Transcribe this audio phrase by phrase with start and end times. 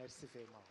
[0.00, 0.64] Merci vielmals.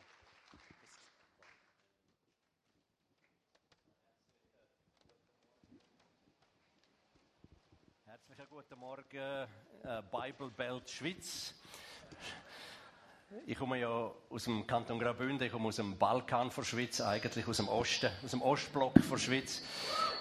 [8.05, 9.47] Herzlichen guten Morgen,
[9.83, 11.53] äh, Bible Belt Schweiz.
[13.45, 17.47] Ich komme ja aus dem Kanton Graubünden, ich komme aus dem Balkan der Schweiz, eigentlich
[17.47, 19.61] aus dem Osten, aus dem Ostblock der Schweiz.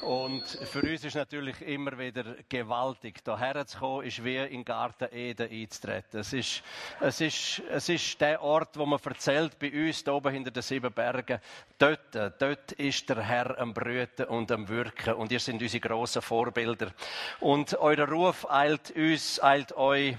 [0.03, 4.65] Und für uns ist natürlich immer wieder gewaltig, hierher zu kommen, ist wie in den
[4.65, 6.21] Garten Eden einzutreten.
[6.21, 6.63] Es ist,
[7.01, 10.63] es ist, es ist der Ort, wo man erzählt, bei uns, da oben hinter den
[10.63, 11.41] sieben Bergen,
[11.79, 15.15] dort, dort ist der Herr am Brüten und am Wirken.
[15.15, 16.93] Und ihr sind unsere grossen Vorbilder.
[17.41, 20.17] Und euer Ruf eilt uns, eilt euch,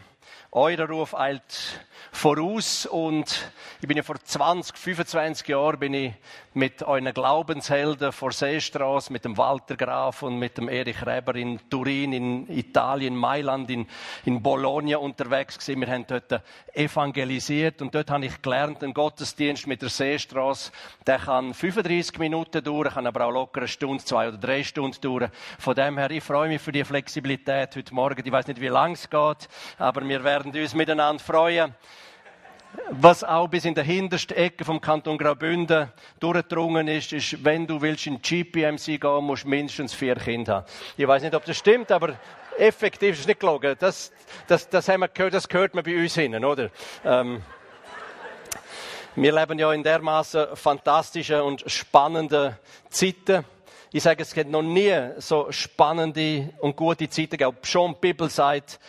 [0.52, 1.80] euer Ruf eilt
[2.12, 3.52] voraus und
[3.82, 6.14] ich bin ja vor 20, 25 Jahren bin ich
[6.54, 11.60] mit euren Glaubenshelden vor Seestraße, mit dem Walter Graf und mit dem Erich Reber in
[11.70, 13.88] Turin, in Italien, Mailand, in,
[14.26, 15.82] in Bologna unterwegs gewesen.
[15.82, 16.42] Wir haben dort
[16.74, 20.72] evangelisiert und dort habe ich gelernt, ein Gottesdienst mit der Seestraße,
[21.06, 25.00] der kann 35 Minuten dauern, kann aber auch locker eine Stunde, zwei oder drei Stunden
[25.02, 25.32] dauern.
[25.60, 28.22] Von dem her, ich freue mich für die Flexibilität heute Morgen.
[28.26, 31.76] Ich weiß nicht, wie lang es geht, aber wir werden uns miteinander freuen
[32.92, 37.82] was auch bis in der hintersten Ecke vom Kanton Graubünden durchgedrungen ist, ist, wenn du
[37.82, 40.66] willst in GPMC gehen, musst du mindestens vier Kinder haben.
[40.98, 42.16] Ich weiß nicht, ob das stimmt, aber
[42.58, 43.76] effektiv ist es nicht gelogen.
[43.80, 44.12] Das,
[44.48, 46.70] das, das haben wir gehört, das gehört man bei uns hin, oder?
[47.04, 47.42] Ähm,
[49.16, 52.56] wir leben ja in dermaßen fantastischen und spannenden
[52.90, 53.44] Zeiten.
[53.92, 57.58] Ich sage, es gibt noch nie so spannende und gute Zeiten gegeben.
[57.64, 58.80] Schon die Bibel sagt,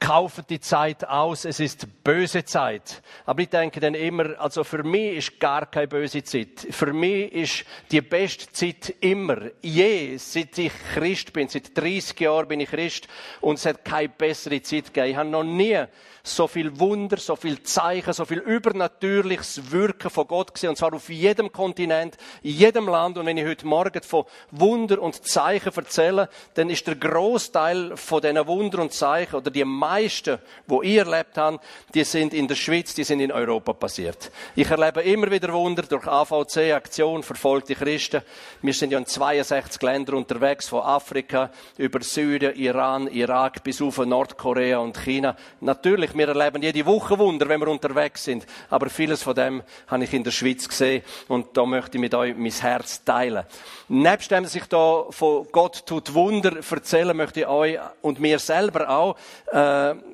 [0.00, 3.02] kaufen die Zeit aus, es ist böse Zeit.
[3.24, 6.66] Aber ich denke dann immer, also für mich ist gar keine böse Zeit.
[6.70, 12.48] Für mich ist die beste Zeit immer, je, seit ich Christ bin, seit 30 Jahren
[12.48, 13.08] bin ich Christ
[13.40, 15.10] und es hat keine bessere Zeit gegeben.
[15.10, 15.84] Ich habe noch nie
[16.26, 20.92] so viel Wunder, so viel Zeichen, so viel übernatürliches Wirken von Gott gesehen, und zwar
[20.92, 23.16] auf jedem Kontinent, in jedem Land.
[23.16, 28.20] Und wenn ich heute Morgen von Wunder und Zeichen erzähle, dann ist der Großteil von
[28.20, 31.60] diesen Wunder und Zeichen oder die meisten, wo ich erlebt habe,
[31.94, 34.30] die sind in der Schweiz, die sind in Europa passiert.
[34.54, 38.22] Ich erlebe immer wieder Wunder durch AVC, Aktion Verfolgte Christen.
[38.62, 43.98] Wir sind ja in 62 Ländern unterwegs, von Afrika über Syrien, Iran, Irak bis auf
[43.98, 45.36] Nordkorea und China.
[45.60, 48.46] Natürlich wir erleben jede Woche Wunder, wenn wir unterwegs sind.
[48.70, 52.14] Aber vieles von dem habe ich in der Schweiz gesehen und da möchte ich mit
[52.14, 53.44] euch mein Herz teilen.
[53.88, 58.38] Nebst dem, dass ich da von Gott tut Wunder erzählen, möchte ich euch und mir
[58.38, 59.16] selber auch
[59.52, 59.58] äh,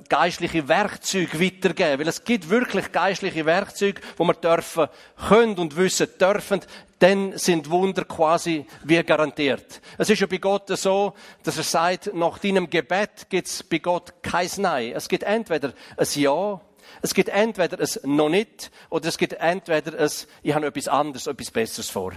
[0.08, 2.00] geistliche Werkzeuge weitergeben.
[2.00, 4.88] Weil es gibt wirklich geistliche Werkzeuge, wo wir dürfen,
[5.28, 6.60] können und wissen dürfen,
[6.98, 9.80] dann sind Wunder quasi wie garantiert.
[9.98, 13.78] Es ist ja bei Gott so, dass er sagt, nach deinem Gebet gibt es bei
[13.78, 14.92] Gott kein Nein.
[14.94, 16.60] Es gibt entweder ein Ja,
[17.00, 20.10] es gibt entweder ein noch nicht, oder es gibt entweder ein,
[20.42, 22.12] ich habe etwas anderes, etwas Besseres vor.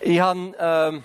[0.00, 1.04] Ich habe, ähm,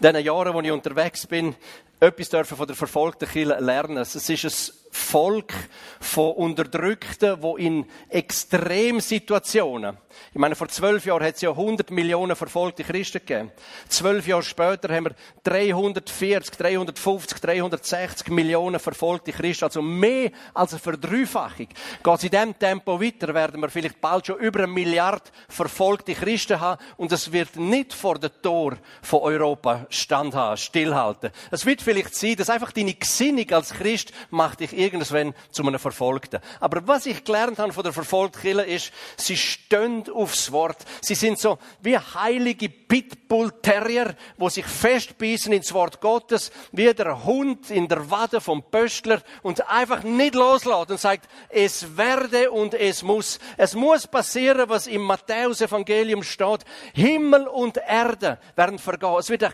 [0.00, 1.54] in den Jahren, wo ich unterwegs bin,
[2.00, 3.96] etwas dürfen von der verfolgten Kirche lernen.
[3.96, 5.52] Es ist ein Volk
[6.00, 9.98] von Unterdrückten, wo in Extremsituationen
[10.32, 13.50] ich meine, vor zwölf Jahren hat es ja 100 Millionen verfolgte Christen gegeben.
[13.88, 19.64] Zwölf Jahre später haben wir 340, 350, 360 Millionen verfolgte Christen.
[19.64, 21.68] Also mehr als eine Verdreifachung.
[22.02, 26.14] Geht es in diesem Tempo weiter, werden wir vielleicht bald schon über eine Milliarde verfolgte
[26.14, 26.82] Christen haben.
[26.96, 31.30] Und es wird nicht vor dem Tor von Europa standhalten, stillhalten.
[31.50, 35.78] Es wird vielleicht sein, dass einfach deine Gesinnung als Christ macht dich irgendwann zu einem
[35.78, 36.40] Verfolgten.
[36.60, 40.84] Aber was ich gelernt habe von der verfolgten ist, sie stehen aufs Wort.
[41.00, 47.70] Sie sind so wie heilige Pitbull-Terrier, wo sich festbeißen ins Wort Gottes, wie der Hund
[47.70, 53.02] in der Wade vom Pöstler und einfach nicht loslassen und sagt, es werde und es
[53.02, 53.38] muss.
[53.56, 56.64] Es muss passieren, was im Matthäus-Evangelium steht.
[56.94, 59.16] Himmel und Erde werden vergehen.
[59.18, 59.52] Es wird bei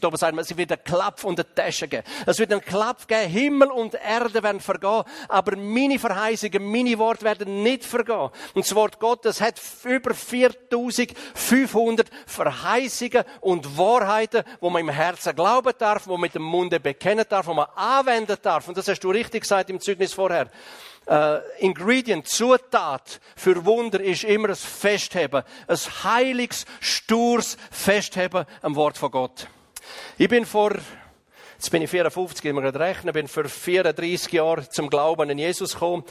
[0.00, 2.04] da oben sagen wir, es wird einen Klapp von der Tasche geben.
[2.26, 7.24] Es wird einen Klapp geben, Himmel und Erde werden vergehen, aber meine Verheißungen, meine Worte
[7.24, 8.30] werden nicht vergehen.
[8.54, 15.72] Und das Wort Gottes hat über 4500 Verheißungen und Wahrheiten, wo man im Herzen glauben
[15.78, 18.68] darf, wo man mit dem Munde bekennen darf, wo man anwenden darf.
[18.68, 20.50] Und das hast du richtig gesagt im Zeugnis vorher
[21.08, 25.42] äh, Ingredient, Zutat für Wunder ist immer ein Festheben.
[25.66, 29.48] Ein heiliges, stures Festheben am Wort von Gott.
[30.18, 30.72] Ich bin vor,
[31.56, 35.38] jetzt bin ich 54, ich muss gerade rechnen, bin vor 34 Jahren zum Glauben an
[35.38, 36.04] Jesus gekommen.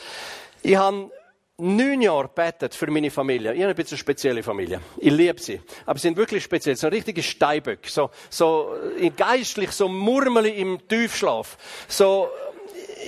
[0.64, 1.12] Ich habe
[1.58, 3.54] neun Jahre betet für meine Familie.
[3.54, 4.82] Ich habe ein bisschen eine spezielle Familie.
[4.98, 5.62] Ich liebe sie.
[5.86, 6.76] Aber sie sind wirklich speziell.
[6.76, 7.88] So ein richtiger Steinböck.
[7.88, 8.76] So, so
[9.16, 11.58] geistlich, so Murmeli im Tiefschlaf.
[11.88, 12.30] So,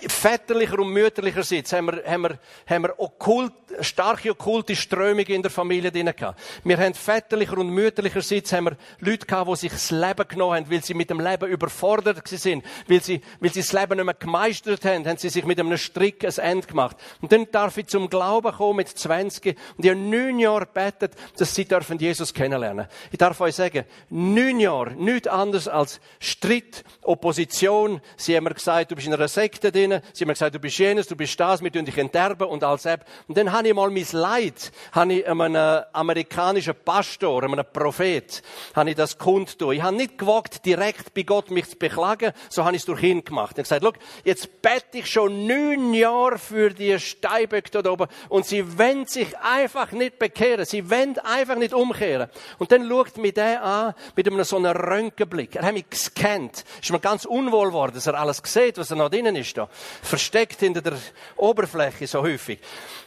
[0.08, 5.52] väterlicher und mütterlicherseits haben wir, haben wir, haben wir okkult, starke okkulte Strömungen in der
[5.52, 6.40] Familie drin gehabt.
[6.64, 10.72] Wir haben väterlicher und mütterlicherseits haben wir Leute gehabt, die sich das Leben genommen haben,
[10.72, 14.14] weil sie mit dem Leben überfordert sind, weil sie, weil sie das Leben nicht mehr
[14.14, 16.98] gemeistert haben, haben sie sich mit einem Strick ein Ende gemacht.
[17.22, 21.14] Und dann darf ich zum Glauben kommen mit 20 und ich habe neun Jahre gebetet,
[21.38, 22.88] dass sie dürfen Jesus kennenlernen.
[23.12, 28.02] Ich darf euch sagen, neun Jahre, nichts anderes als Streit, Opposition.
[28.18, 29.89] Sie haben mir gesagt, du bist in einer Sekte drin.
[30.14, 32.64] Sie haben mir gesagt, du bist jenes, du bist das, wir tun dich enterben und
[32.64, 33.06] alles ab.
[33.28, 38.42] Und dann habe ich mal mein Leid, habe ich einem amerikanischen Pastor, einem Prophet,
[38.76, 39.74] habe ich das kundtun.
[39.74, 43.04] Ich habe nicht gewagt, direkt bei Gott mich zu beklagen, so habe ich es durch
[43.04, 43.58] ihn gemacht.
[43.58, 48.08] Ich habe gesagt, schau, jetzt bete ich schon neun Jahre für die Steinböcke dort oben
[48.30, 50.66] und sie wollen sich einfach nicht bekehren.
[50.66, 52.30] Sie wollen einfach nicht umkehren.
[52.58, 55.56] Und dann schaut mich der an mit einem so einem Röntgenblick.
[55.56, 56.64] Er hat mich gescannt.
[56.82, 59.69] Ist mir ganz unwohl geworden, dass er alles sieht, was er noch drinnen ist da.
[60.02, 60.98] Versteckt hinter der
[61.36, 62.60] Oberfläche so häufig.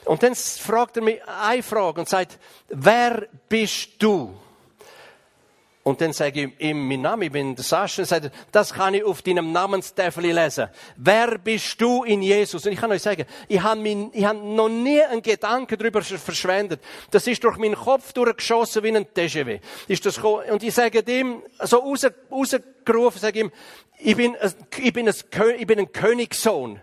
[0.05, 2.38] Und dann fragt er mich eine Frage und sagt,
[2.69, 4.35] wer bist du?
[5.84, 8.94] Und dann sage ich ihm mein Name, ich bin der Sascha, und sagt, das kann
[8.94, 10.69] ich auf deinem Namenstafel lesen.
[10.96, 12.64] Wer bist du in Jesus?
[12.64, 16.00] Und ich kann euch sagen, ich habe, mein, ich habe noch nie einen Gedanken darüber
[16.02, 16.81] verschwendet.
[17.11, 19.61] Das ist durch meinen Kopf durchgeschossen wie ein TGV.
[19.88, 23.52] Ist das, und ich sage dem, so raus, rausgerufen, sage ihm,
[23.99, 24.37] ich bin,
[24.78, 25.14] ich bin, ein,
[25.58, 26.81] ich bin ein Königssohn.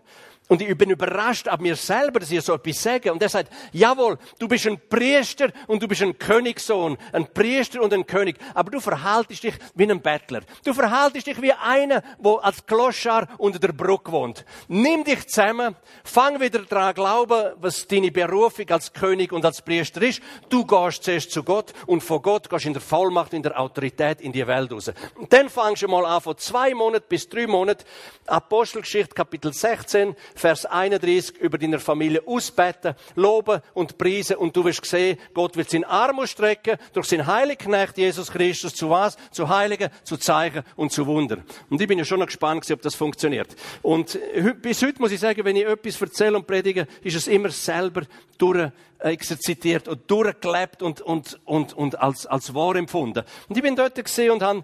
[0.50, 3.14] Und ich bin überrascht ab mir selber, dass ich so etwas sage.
[3.14, 6.98] Und er sagt, jawohl, du bist ein Priester und du bist ein Königssohn.
[7.14, 8.36] Ein Priester und ein König.
[8.56, 10.42] Aber du verhaltest dich wie ein Bettler.
[10.66, 14.44] Du verhaltest dich wie einer, der als Kloschar unter der Brücke wohnt.
[14.68, 20.02] Nimm dich zusammen, fang wieder daran glauben, was deine Berufung als König und als Priester
[20.02, 20.20] ist.
[20.50, 24.20] Du gehst zuerst zu Gott und von Gott gehst in der Vollmacht, in der Autorität
[24.20, 24.92] in die Welt raus.
[25.14, 27.84] Und dann fangst du mal an, von zwei Monaten bis drei Monaten,
[28.26, 34.86] Apostelgeschichte Kapitel 16, Vers 31 über deiner Familie ausbeten, loben und preisen und du wirst
[34.86, 39.18] sehen, Gott wird seinen Arm ausstrecken durch seinen Heiligen Jesus Christus zu was?
[39.32, 41.40] Zu Heiligen, zu Zeichen und zu Wunder.
[41.70, 43.56] Und ich bin ja schon noch gespannt, ob das funktioniert.
[43.82, 44.18] Und
[44.62, 48.04] bis heute muss ich sagen, wenn ich etwas erzähle und predige, ist es immer selber
[48.38, 53.24] durch exerzitiert und durchgelebt und, und, und, und als, als wahr empfunden.
[53.48, 54.64] Und ich bin dort gesehen und habe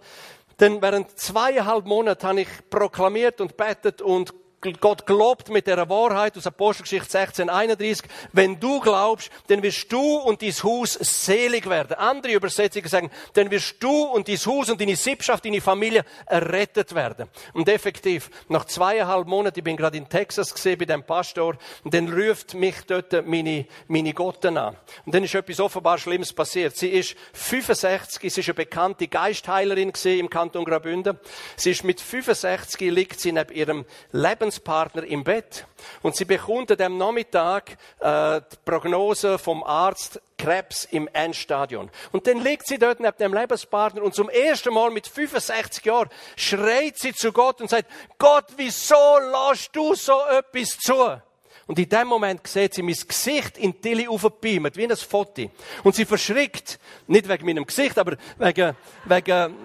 [0.57, 4.33] dann während zweieinhalb Monate habe ich proklamiert und betet und
[4.73, 8.07] Gott gelobt mit der Wahrheit aus Apostelgeschichte 16, 31.
[8.33, 11.93] Wenn du glaubst, dann wirst du und dein Haus selig werden.
[11.93, 16.95] Andere Übersetzungen sagen, dann wirst du und dein Haus und deine Sippschaft, deine Familie errettet
[16.95, 17.29] werden.
[17.53, 21.93] Und effektiv, nach zweieinhalb Monaten, ich bin gerade in Texas gesehen bei dem Pastor, und
[21.93, 24.75] dann ruft mich dort meine, meine Gotten an.
[25.05, 26.75] Und dann ist etwas offenbar Schlimmes passiert.
[26.75, 31.19] Sie ist 65, sie ist eine bekannte Geistheilerin im Kanton Graubünden.
[31.55, 35.65] Sie ist mit 65, liegt sie neben ihrem Lebens Lebenspartner im Bett
[36.01, 41.89] und sie bekommt dem Nachmittag äh, die Prognose vom Arzt Krebs im Endstadion.
[42.11, 46.09] Und dann liegt sie dort neben dem Lebenspartner und zum ersten Mal mit 65 Jahren
[46.35, 51.21] schreit sie zu Gott und sagt, Gott, wieso lässt du so etwas zu?
[51.67, 55.49] Und in dem Moment sieht sie mein Gesicht in Tilly aufgebeamt, wie ein Foto.
[55.83, 56.79] Und sie verschrickt.
[57.07, 58.75] Nicht wegen meinem Gesicht, aber wegen,
[59.05, 59.55] wegen,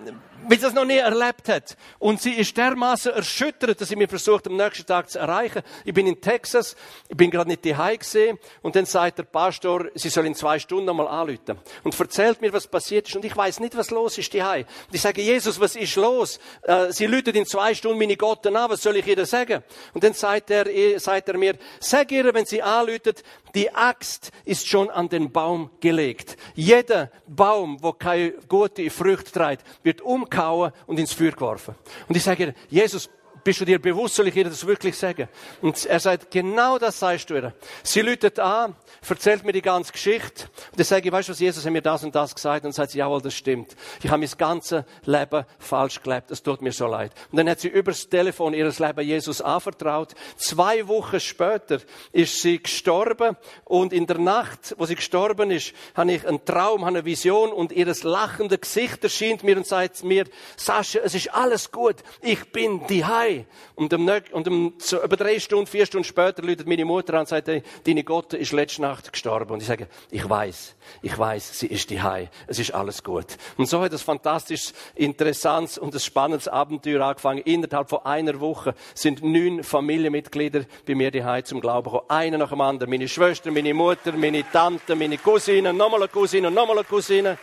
[0.49, 1.77] weil sie das noch nie erlebt hat.
[1.99, 5.63] Und sie ist dermaßen erschüttert, dass sie mir versucht, am nächsten Tag zu erreichen.
[5.85, 6.77] Ich bin in Texas,
[7.09, 10.59] ich bin gerade nicht daheim gesehen und dann sagt der Pastor, sie soll in zwei
[10.59, 14.19] Stunden nochmal anrufen und erzählt mir, was passiert ist und ich weiß nicht, was los
[14.19, 14.65] ist daheim.
[14.87, 16.39] Und ich sage, Jesus, was ist los?
[16.63, 19.63] Äh, sie läutet in zwei Stunden meine Gott an, was soll ich ihr sagen?
[19.95, 20.67] Und dann sagt er,
[20.99, 23.23] sagt er mir, sag ihr, wenn sie anläutet,
[23.55, 26.37] die Axt ist schon an den Baum gelegt.
[26.55, 31.75] Jeder Baum, wo keine gute Frucht trägt, wird umkauen und ins Feuer geworfen.
[32.09, 33.11] Und ich sage, Jesus,
[33.45, 35.29] bist du dir bewusst, soll ich ihr das wirklich sagen?
[35.61, 37.55] Und er sagt, genau das sagst du ihr.
[37.83, 38.75] Sie läutet an,
[39.09, 40.45] erzählt mir die ganze Geschichte.
[40.73, 42.65] Und ich sage, weißt du was, Jesus hat mir das und das gesagt.
[42.65, 43.77] Und sagt sie, jawohl, das stimmt.
[44.03, 46.31] Ich habe mein ganzes Leben falsch gelebt.
[46.31, 47.13] Es tut mir so leid.
[47.31, 50.15] Und dann hat sie übers Telefon ihr Leben Jesus anvertraut.
[50.37, 51.81] Zwei Wochen später
[52.13, 53.37] ist sie gestorben.
[53.65, 57.73] Und in der Nacht, wo sie gestorben ist, habe ich einen Traum, eine Vision und
[57.73, 60.25] ihr lachendes Gesicht erscheint mir und sagt mir,
[60.57, 61.97] Sascha, es ist alles gut.
[62.21, 63.40] Ich bin die Heil
[63.75, 67.21] Und, um, und um, so, über drei Stunden, vier Stunden später läutet meine Mutter an
[67.21, 69.53] und sagt, deine Gott ist letzte Nacht gestorben.
[69.53, 72.29] Und ich sage, ich weiß, ich weiß, sie ist die Heim.
[72.47, 73.27] Es ist alles gut.
[73.57, 77.43] Und so hat das fantastisch, interessantes und ein spannendes Abenteuer angefangen.
[77.43, 82.09] Innerhalb von einer Woche sind neun Familienmitglieder bei mir die Heim zum Glauben gekommen.
[82.09, 82.91] Einer nach dem anderen.
[82.91, 87.39] Meine Schwester, meine Mutter, meine Tante, meine Cousine, nochmal eine Cousine, nochmal eine Cousine,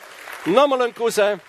[0.46, 1.39] nochmal ein Cousin.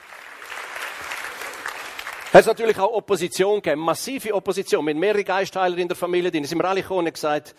[2.31, 6.45] Es hat natürlich auch Opposition gegeben, massive Opposition, mit mehreren Geistheilern in der Familie, die
[6.45, 7.55] sind mir alle gekommen und gesagt,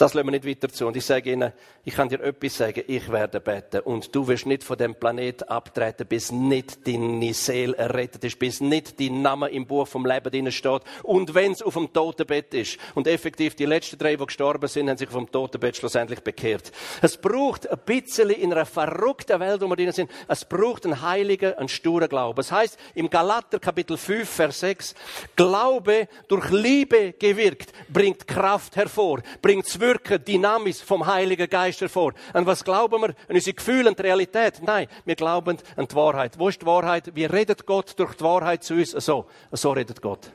[0.00, 0.86] das lassen wir nicht weiter zu.
[0.86, 1.52] Und ich sage Ihnen,
[1.84, 3.80] ich kann dir etwas sagen, ich werde beten.
[3.80, 8.62] Und du wirst nicht von dem Planet abtreten, bis nicht deine Seele errettet ist, bis
[8.62, 10.80] nicht dein Name im Buch vom Leben drin steht.
[11.02, 12.78] Und wenn es auf dem Totenbett ist.
[12.94, 16.72] Und effektiv, die letzten drei, die gestorben sind, haben sich dem Totenbett schlussendlich bekehrt.
[17.02, 21.02] Es braucht ein bisschen in einer verrückten Welt, wo wir drin sind, es braucht einen
[21.02, 22.40] heiligen, einen sturen Glauben.
[22.40, 24.94] Es heißt im Galater Kapitel 5, Vers 6,
[25.36, 32.12] Glaube durch Liebe gewirkt, bringt Kraft hervor, bringt Zwölf Wirken, Dynamis vom Heiligen Geist hervor.
[32.32, 33.08] An was glauben wir?
[33.08, 34.62] An unsere Gefühle, die Realität?
[34.62, 36.38] Nein, wir glauben an die Wahrheit.
[36.38, 37.10] Wo ist die Wahrheit?
[37.16, 38.92] Wie redet Gott durch die Wahrheit zu uns?
[38.92, 40.30] So, so redet Gott.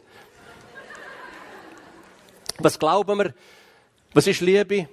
[2.57, 3.33] Was glauben wir?
[4.13, 4.89] Was ist Liebe?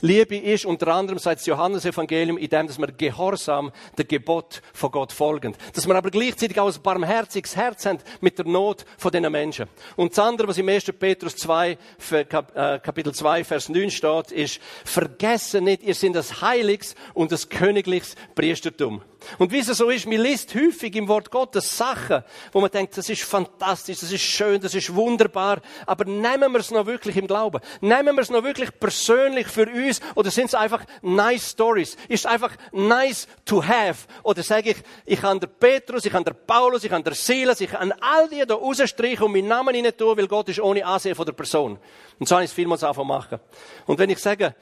[0.00, 4.90] Liebe ist unter anderem, sagt das Johannesevangelium, in dem, dass wir gehorsam der Gebot von
[4.90, 5.54] Gott folgen.
[5.72, 9.66] Dass wir aber gleichzeitig auch ein barmherziges Herz haben mit der Not von diesen Menschen.
[9.96, 10.84] Und das andere, was im 1.
[10.98, 11.78] Petrus 2,
[12.10, 17.48] äh, Kapitel 2, Vers 9 steht, ist, vergessen nicht, ihr seid das Heiliges und das
[17.48, 19.02] königliches Priestertum.
[19.38, 22.96] Und wie es so ist, man liest häufig im Wort Gottes Sachen, wo man denkt,
[22.96, 27.16] das ist fantastisch, das ist schön, das ist wunderbar, aber nehmen wir es noch wirklich
[27.16, 27.60] im Glauben?
[27.80, 31.96] Nehmen wir es noch wirklich persönlich für uns oder sind es einfach nice Stories?
[32.08, 34.06] Ist es einfach nice to have?
[34.22, 37.60] Oder sage ich, ich kann der Petrus, ich kann der Paulus, ich kann der Silas,
[37.60, 40.84] ich kann all die da rausstreichen und meinen Namen rein tun, weil Gott ist ohne
[40.84, 41.78] Ansehen von der Person.
[42.18, 43.40] Und so habe ich es vielmals einfach machen.
[43.86, 44.54] Und wenn ich sage,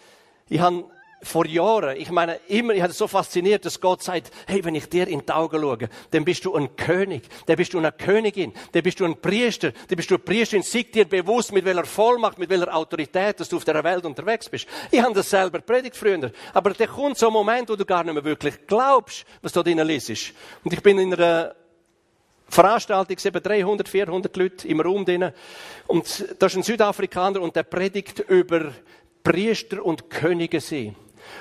[0.48, 0.84] ich habe
[1.22, 4.88] vor Jahren, ich meine, immer, ich hatte so fasziniert, dass Gott sagt, hey, wenn ich
[4.88, 8.52] dir in die Augen schaue, dann bist du ein König, dann bist du eine Königin,
[8.72, 11.84] dann bist du ein Priester, dann bist du eine Priesterin, sieg dir bewusst, mit welcher
[11.84, 14.66] Vollmacht, mit welcher Autorität, dass du auf der Welt unterwegs bist.
[14.90, 16.32] Ich habe das selber predigt früher.
[16.52, 19.62] Aber da kommt so ein Moment, wo du gar nicht mehr wirklich glaubst, was da
[19.62, 20.32] drinnen liest.
[20.64, 21.54] Und ich bin in einer
[22.48, 25.32] Veranstaltung, eben 300, 400 Leute im Raum drinnen.
[25.86, 28.72] Und da ist ein Südafrikaner und der predigt über
[29.22, 30.96] Priester und Könige sehen.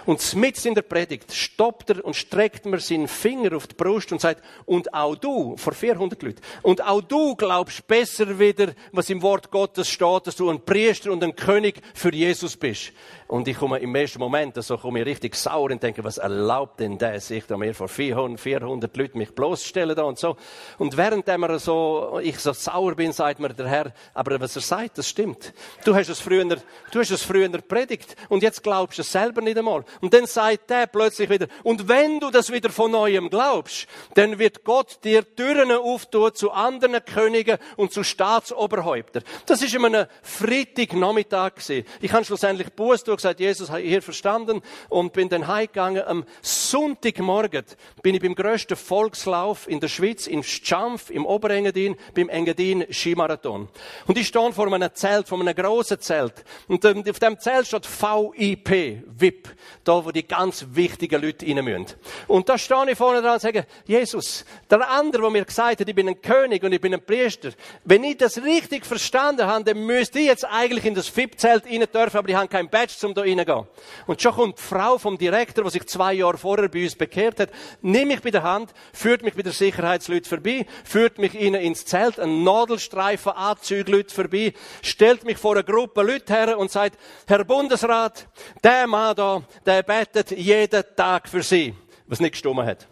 [0.05, 4.12] Und mitten in der Predigt stoppt er und streckt mir seinen Finger auf die Brust
[4.12, 9.10] und sagt, und auch du, vor 400 Leuten, und auch du glaubst besser wieder, was
[9.10, 12.91] im Wort Gottes steht, dass du ein Priester und ein König für Jesus bist.
[13.31, 16.81] Und ich komme im ersten Moment, also komme ich richtig sauer und denke, was erlaubt
[16.81, 20.35] denn der sich da mir vor 400, 400 Leuten mich bloßstellen da und so.
[20.77, 21.29] Und während
[21.61, 25.53] so, ich so sauer bin, sagt mir der Herr, aber was er sagt, das stimmt.
[25.85, 29.39] Du hast es früher, du hast es früher predigt und jetzt glaubst du es selber
[29.39, 29.85] nicht einmal.
[30.01, 34.39] Und dann sagt der plötzlich wieder, und wenn du das wieder von neuem glaubst, dann
[34.39, 39.23] wird Gott dir Türen auftun zu anderen Königen und zu Staatsoberhäuptern.
[39.45, 41.85] Das ist immer ein Freitagnachmittag gewesen.
[42.01, 46.04] Ich habe schlussendlich Buß gesagt, Jesus, hier verstanden und bin dann heimgegangen.
[46.06, 47.66] Am Sonntagmorgen
[48.01, 53.70] bin ich beim grössten Volkslauf in der Schweiz, in Schampf, im Oberengadin, beim Engadin Skimarathon.
[54.08, 56.44] Und ich stehe vor einem Zelt, vor einem grossen Zelt.
[56.68, 59.50] Und ähm, auf dem Zelt steht VIP, VIP.
[59.84, 61.88] Da, wo die ganz wichtigen Leute rein müssen.
[62.28, 65.88] Und da stehe ich vorne dran und sage, Jesus, der andere, der mir gesagt hat,
[65.88, 67.51] ich bin ein König und ich bin ein Priester,
[67.84, 71.86] wenn ich das richtig verstanden habe, dann müsste ich jetzt eigentlich in das VIP-Zelt rein
[71.94, 73.68] dürfen, aber ich habe kein Badge, um da reingehen.
[74.08, 77.39] Und schon kommt die Frau vom Direktor, die sich zwei Jahre vorher bei uns bekehrt
[77.39, 77.50] hat,
[77.82, 81.86] nimmt mich bei der Hand, führt mich bei der Sicherheitsleute vorbei, führt mich ihnen ins
[81.86, 87.44] Zelt, ein Nadelstreifen Anzügleute vorbei, stellt mich vor eine Gruppe Leute her und sagt, Herr
[87.44, 88.27] Bundesrat,
[88.63, 91.75] der Mann da, der betet jeden Tag für sie,
[92.08, 92.88] was nicht gestummen hat.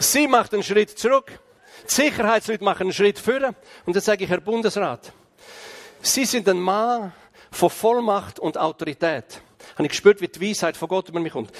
[0.00, 1.38] sie macht einen Schritt zurück,
[1.88, 3.54] die Sicherheitsleute machen einen Schritt vor
[3.86, 5.12] und dann sage ich, Herr Bundesrat,
[6.02, 7.12] Sie sind ein Mann
[7.50, 9.42] von Vollmacht und Autorität.
[9.74, 11.52] Habe ich gespürt, wie die Weisheit von Gott über mich kommt.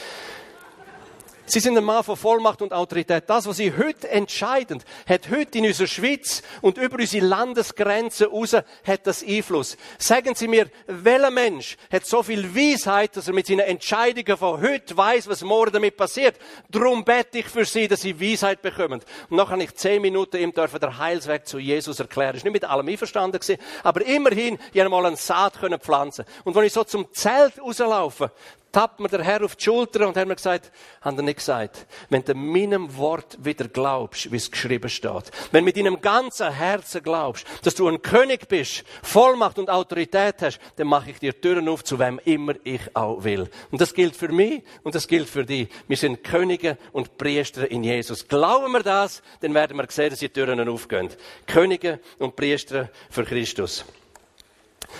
[1.50, 3.25] Sie sind ein Mann von Vollmacht und Autorität.
[3.26, 8.54] Das, was Sie heute entscheiden, hat heute in unserer Schweiz und über unsere Landesgrenzen raus,
[8.54, 9.76] hat das Einfluss.
[9.99, 14.61] Sagen Sie mir, welcher Mensch hat so viel Weisheit, dass er mit seinen Entscheidungen von
[14.61, 16.37] heute weiß, was morgen damit passiert?
[16.69, 19.00] Darum bete ich für Sie, dass Sie Weisheit bekommen.
[19.28, 22.37] Und noch habe ich zehn Minuten ihm dürfen der Heilsweg zu Jesus erklären.
[22.37, 26.25] Ist nicht mit allem einverstanden gewesen, aber immerhin, ich einmal eine Saat können pflanzen.
[26.45, 28.30] Und wenn ich so zum Zelt rauslaufe,
[28.73, 31.87] tappt mir der Herr auf die Schulter und hat mir gesagt, hat er nicht gesagt,
[32.09, 36.53] wenn du meinem Wort wieder glaubst, wie es geschrieben steht, wenn du mit deinem ganzen
[36.53, 41.39] Herzen glaubst, dass du ein König bist, Vollmacht und Autorität hast, dann mache ich dir
[41.41, 43.50] Türen auf, zu wem immer ich auch will.
[43.71, 45.69] Und das gilt für mich und das gilt für dich.
[45.89, 48.27] Wir sind Könige und Priester in Jesus.
[48.29, 51.09] Glauben wir das, dann werden wir sehen, dass die Türen aufgehen.
[51.47, 53.85] Könige und Priester für Christus.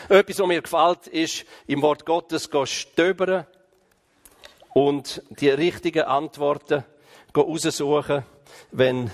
[0.09, 3.47] Etwas, was mir gefällt, ist, im Wort Gottes stöbern
[4.75, 6.85] und die richtigen Antworten
[7.37, 8.25] raussuchen.
[8.73, 9.11] wenn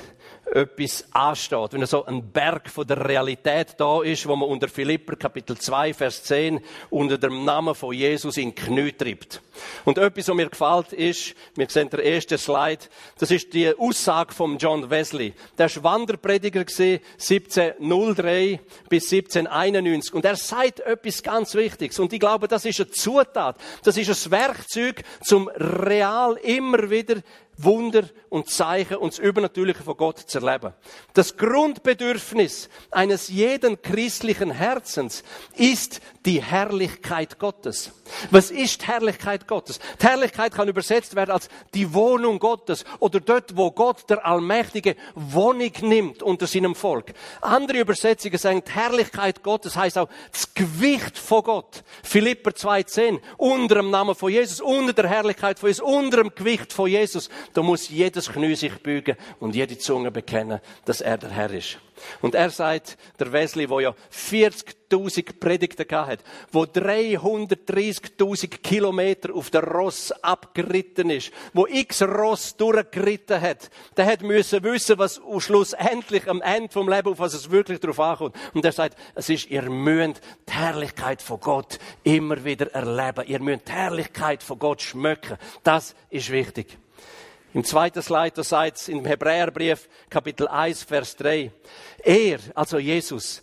[0.53, 5.17] etwas ansteht, wenn so ein Berg von der Realität da ist, wo man unter Philipper
[5.17, 6.61] Kapitel 2, Vers 10
[6.91, 9.43] unter dem Namen von Jesus in Knie treibt.
[9.85, 12.85] Und etwas, was mir gefällt, ist, wir sehen den ersten Slide,
[13.19, 15.35] das ist die Aussage von John Wesley.
[15.59, 22.49] Der war Wanderprediger 1703 bis 1791 und er sagt etwas ganz Wichtiges und ich glaube,
[22.49, 27.17] das ist eine Zutat, das ist ein Werkzeug, zum real immer wieder
[27.59, 30.75] Wunder und Zeichen und das Übernatürliche von Gott zu erleben.
[31.15, 35.23] Das Grundbedürfnis eines jeden christlichen Herzens
[35.55, 37.93] ist die Herrlichkeit Gottes.
[38.31, 39.79] Was ist die Herrlichkeit Gottes?
[40.01, 44.97] Die Herrlichkeit kann übersetzt werden als die Wohnung Gottes oder dort, wo Gott, der Allmächtige,
[45.15, 47.13] Wohnung nimmt unter seinem Volk.
[47.41, 51.85] Andere Übersetzungen sagen, die Herrlichkeit Gottes heißt auch das Gewicht von Gott.
[52.03, 53.21] Philipper 2,10.
[53.37, 57.29] Unter dem Namen von Jesus, unter der Herrlichkeit von Jesus, unter dem Gewicht von Jesus.
[57.53, 61.79] Da muss jedes Knie sich bügen und jede Zunge bekennen, dass er der Herr ist.
[62.21, 66.21] Und er sagt, der Wesley, wo ja 40.000 Predigten hat,
[66.53, 74.23] wo 330.000 Kilometer auf der Ross abgeritten ist, wo x Ross durchgeritten hat, der hat
[74.23, 78.37] müssen wissen, was schlussendlich am Ende vom Leben, auf was es wirklich drauf ankommt.
[78.55, 83.25] Und er sagt, es ist, ihr müsst die Herrlichkeit von Gott immer wieder erleben.
[83.27, 85.39] Ihr müsst die Herrlichkeit von Gott schmücken.
[85.63, 86.79] Das ist wichtig.
[87.57, 91.51] Im zweiten Slide, da es im Hebräerbrief, Kapitel 1, Vers 3.
[92.05, 93.43] Er, also Jesus,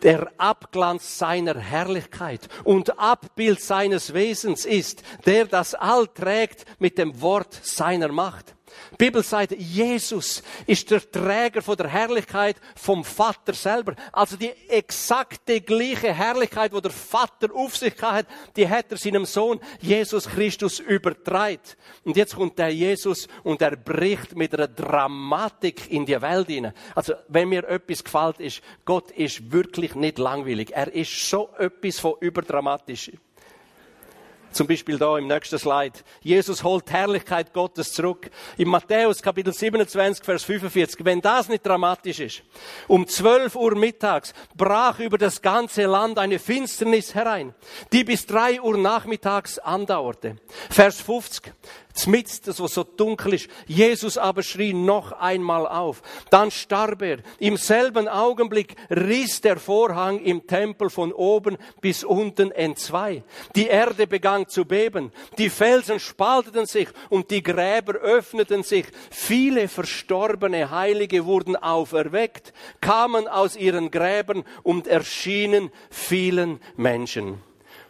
[0.00, 7.20] der Abglanz seiner Herrlichkeit und Abbild seines Wesens ist, der das All trägt mit dem
[7.20, 8.54] Wort seiner Macht.
[8.92, 13.94] Die Bibel sagt, Jesus ist der Träger von der Herrlichkeit vom Vater selber.
[14.12, 19.24] Also die exakte gleiche Herrlichkeit, wo der Vater auf sich hat, die hat er seinem
[19.24, 21.60] Sohn Jesus Christus übertragen.
[22.04, 26.74] Und jetzt kommt der Jesus und er bricht mit einer Dramatik in die Welt hinein.
[26.94, 30.72] Also wenn mir etwas gefällt, ist, Gott ist wirklich nicht langweilig.
[30.72, 33.12] Er ist so etwas von überdramatisch.
[34.52, 35.98] Zum Beispiel da im nächsten Slide.
[36.22, 38.30] Jesus holt Herrlichkeit Gottes zurück.
[38.56, 41.04] In Matthäus Kapitel 27, Vers 45.
[41.04, 42.42] Wenn das nicht dramatisch ist.
[42.86, 47.54] Um 12 Uhr mittags brach über das ganze Land eine Finsternis herein,
[47.92, 50.36] die bis 3 Uhr nachmittags andauerte.
[50.70, 51.52] Vers 50
[52.06, 53.48] mitten, das was so dunkel ist.
[53.66, 56.02] Jesus aber schrie noch einmal auf.
[56.30, 57.18] Dann starb er.
[57.38, 63.22] Im selben Augenblick riss der Vorhang im Tempel von oben bis unten entzwei.
[63.56, 65.12] Die Erde begann zu beben.
[65.38, 68.86] Die Felsen spalteten sich und die Gräber öffneten sich.
[69.10, 77.47] Viele verstorbene Heilige wurden auferweckt, kamen aus ihren Gräbern und erschienen vielen Menschen.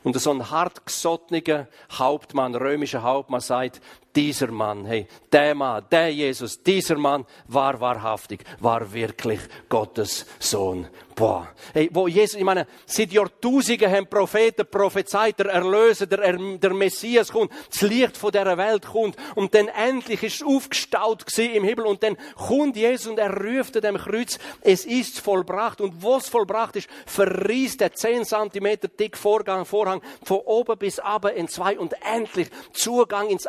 [0.08, 3.82] Und so ein hartgesottener Hauptmann, römischer Hauptmann sagt,
[4.18, 10.88] dieser Mann, hey, der Mann, der Jesus, dieser Mann war wahrhaftig, war wirklich Gottes Sohn.
[11.18, 11.48] Boah.
[11.72, 17.33] Hey, wo Jesus, ich meine, seit Jahrtausenden haben Propheten prophezeit, der Erlöser, der, der Messias
[17.33, 21.87] kommt, das Licht von dieser Welt kommt und dann endlich ist es aufgestaut im Himmel
[21.87, 26.76] und dann kommt Jesus und er ruft dem Kreuz, es ist vollbracht und was vollbracht
[26.76, 31.94] ist, verriest der 10 cm dick Vorgang, Vorhang von oben bis aber in zwei und
[32.14, 33.48] endlich Zugang ins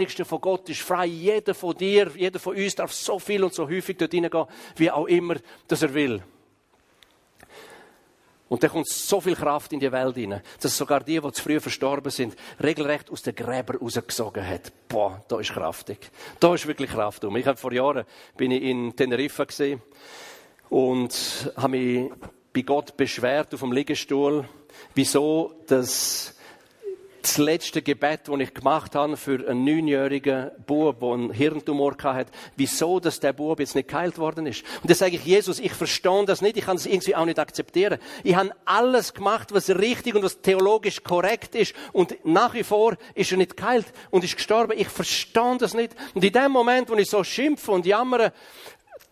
[0.00, 1.04] Allerheiligste von Gott ist frei.
[1.04, 4.90] Jeder von dir, jeder von uns darf so viel und so häufig dort hineingehen, wie
[4.90, 5.36] auch immer,
[5.68, 6.22] dass er will.
[8.48, 11.42] Und da kommt so viel Kraft in die Welt hinein, dass sogar die, die zu
[11.42, 14.72] früh verstorben sind, regelrecht aus den Gräbern rausgesogen hat.
[14.88, 16.10] Boah, da ist kraftig.
[16.40, 17.36] Da ist wirklich Kraft um.
[17.36, 18.04] Ich habe vor Jahren
[18.38, 19.82] bin ich in Teneriffa gesehen
[20.70, 22.10] und habe mich
[22.54, 24.48] bei Gott beschwert auf dem Liegestuhl,
[24.94, 26.34] wieso das
[27.22, 32.32] das letzte Gebet, das ich gemacht habe für einen neunjährigen Bub, der einen Hirntumor hatte,
[32.56, 34.64] wieso dass der Bub jetzt nicht geheilt worden ist.
[34.82, 37.38] Und da sage ich, Jesus, ich verstehe das nicht, ich kann das irgendwie auch nicht
[37.38, 37.98] akzeptieren.
[38.24, 42.96] Ich habe alles gemacht, was richtig und was theologisch korrekt ist und nach wie vor
[43.14, 44.72] ist er nicht geheilt und ist gestorben.
[44.76, 45.94] Ich verstehe das nicht.
[46.14, 48.32] Und in dem Moment, wo ich so schimpfe und jammere,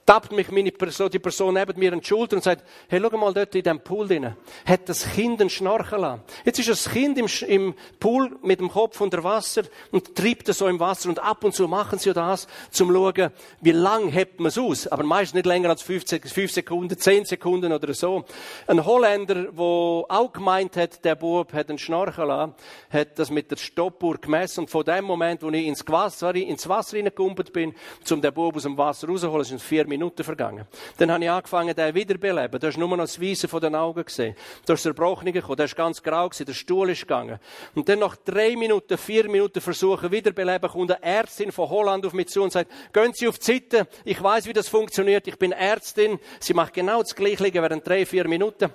[0.08, 3.14] tappt mich meine Person, die Person neben mir an die Schulter und sagt, hey, schau
[3.18, 4.34] mal dort in dem Pool drin.
[4.64, 6.22] Hat das Kind einen Schnorchel an.
[6.46, 10.58] Jetzt ist das Kind im, im Pool mit dem Kopf unter Wasser und treibt es
[10.58, 14.40] so im Wasser und ab und zu machen sie das, zum schauen, wie lang hebt
[14.40, 14.86] man es aus.
[14.86, 18.24] Aber meist nicht länger als 15, 5 Sekunden, 10 Sekunden oder so.
[18.66, 22.54] Ein Holländer, der auch gemeint hat, der Bub hat einen Schnorchel an,
[22.88, 26.66] hat das mit der Stoppuhr gemessen und von dem Moment, wo ich ins Wasser, ins
[26.66, 30.66] Wasser reingekumpelt bin, zum den Bub aus dem Wasser rauszuholen, sind vier Minuten Minuten vergangen.
[30.96, 32.60] Dann habe ich angefangen, den wiederbeleben.
[32.60, 34.36] Du hast nur noch das Weisen von den Augen gesehen.
[34.64, 37.38] Du hast Zerbrochene gekommen, der ist ganz grau gewesen, der Stuhl ist gegangen.
[37.74, 42.12] Und dann nach drei Minuten, vier Minuten versuchen, wiederbeleben, kommt eine Ärztin von Holland auf
[42.12, 45.38] mich zu und sagt, gehen Sie auf die Seite, ich weiß, wie das funktioniert, ich
[45.38, 46.18] bin Ärztin.
[46.38, 48.70] Sie macht genau das Gleiche während drei, vier Minuten.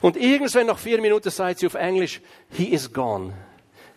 [0.00, 3.32] Und irgendwann nach vier Minuten sagt sie auf Englisch, he is gone.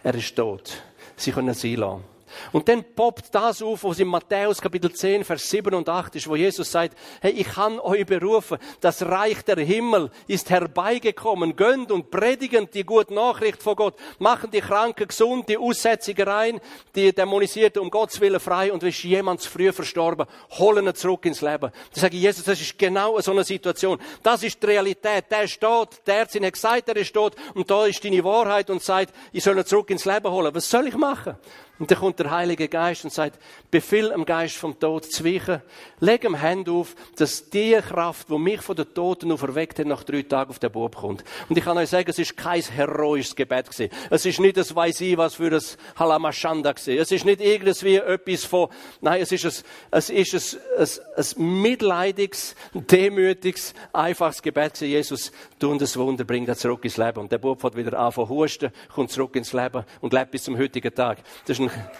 [0.03, 0.81] Er ist tot.
[1.15, 2.16] Sie können sie lassen.
[2.51, 6.27] Und dann poppt das auf, was in Matthäus Kapitel 10, Vers 7 und 8 ist,
[6.27, 11.91] wo Jesus sagt, hey, ich kann euch berufen, das Reich der Himmel ist herbeigekommen, gönnt
[11.91, 16.59] und predigen die gute Nachricht von Gott, machen die Kranken gesund, die Aussätzigen rein,
[16.95, 21.25] die Dämonisierten um Gottes Willen frei und ist jemand zu früh verstorben, holen ihn zurück
[21.25, 21.71] ins Leben.
[21.93, 23.99] Da sage ich, Jesus, das ist genau so eine Situation.
[24.23, 25.25] Das ist die Realität.
[25.29, 28.83] Der steht, der Ärztin hat gesagt, er ist tot und da ist deine Wahrheit und
[28.83, 30.53] sagt, ich soll ihn zurück ins Leben holen.
[30.53, 31.37] Was soll ich machen?
[31.79, 35.61] Und dann kommt der Heilige Geist und sagt, befiehl dem Geist vom Tod zu weichen.
[35.99, 40.03] Leg ihm Hand auf, dass die Kraft, die mich von den Toten auferweckt hat, nach
[40.03, 41.23] drei Tagen auf den Bub kommt.
[41.49, 43.91] Und ich kann euch sagen, es ist kein heroisches Gebet gewesen.
[44.09, 46.97] Es ist nicht das weiss ich was für das Halamashanda gewesen.
[46.97, 48.69] Es ist nicht irgendwie etwas von,
[49.01, 54.91] nein, es ist ein, es ist ein, ein, ein mitleidiges, demütiges, einfaches Gebet gewesen.
[54.91, 57.19] Jesus, tu das Wunder, bring das zurück ins Leben.
[57.19, 60.57] Und der Bub hat wieder anfangen husten, kommt zurück ins Leben und lebt bis zum
[60.57, 61.19] heutigen Tag.
[61.45, 61.97] Das ist ein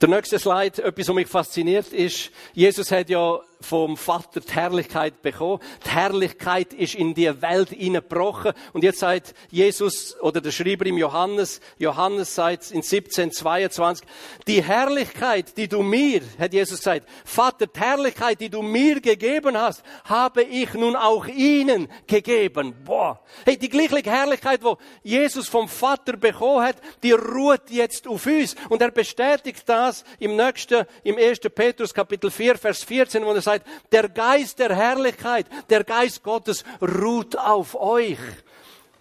[0.00, 5.22] der nächste Slide, etwas, was mich fasziniert, ist, Jesus hat ja vom Vater die Herrlichkeit
[5.22, 5.60] bekommen.
[5.84, 8.52] Die Herrlichkeit ist in die Welt hineingebrochen.
[8.72, 14.06] Und jetzt sagt Jesus, oder der Schreiber im Johannes, Johannes sagt in 1722,
[14.46, 19.56] die Herrlichkeit, die du mir, hat Jesus gesagt, Vater, die Herrlichkeit, die du mir gegeben
[19.56, 22.74] hast, habe ich nun auch ihnen gegeben.
[22.84, 23.20] Boah.
[23.44, 28.54] Hey, die gleiche Herrlichkeit, wo Jesus vom Vater bekommen hat, die ruht jetzt auf uns.
[28.68, 31.40] Und er bestätigt das im nächsten, im 1.
[31.54, 36.22] Petrus Kapitel 4, Vers 14, wo er sagt, sagt, der Geist der Herrlichkeit, der Geist
[36.22, 38.18] Gottes ruht auf euch.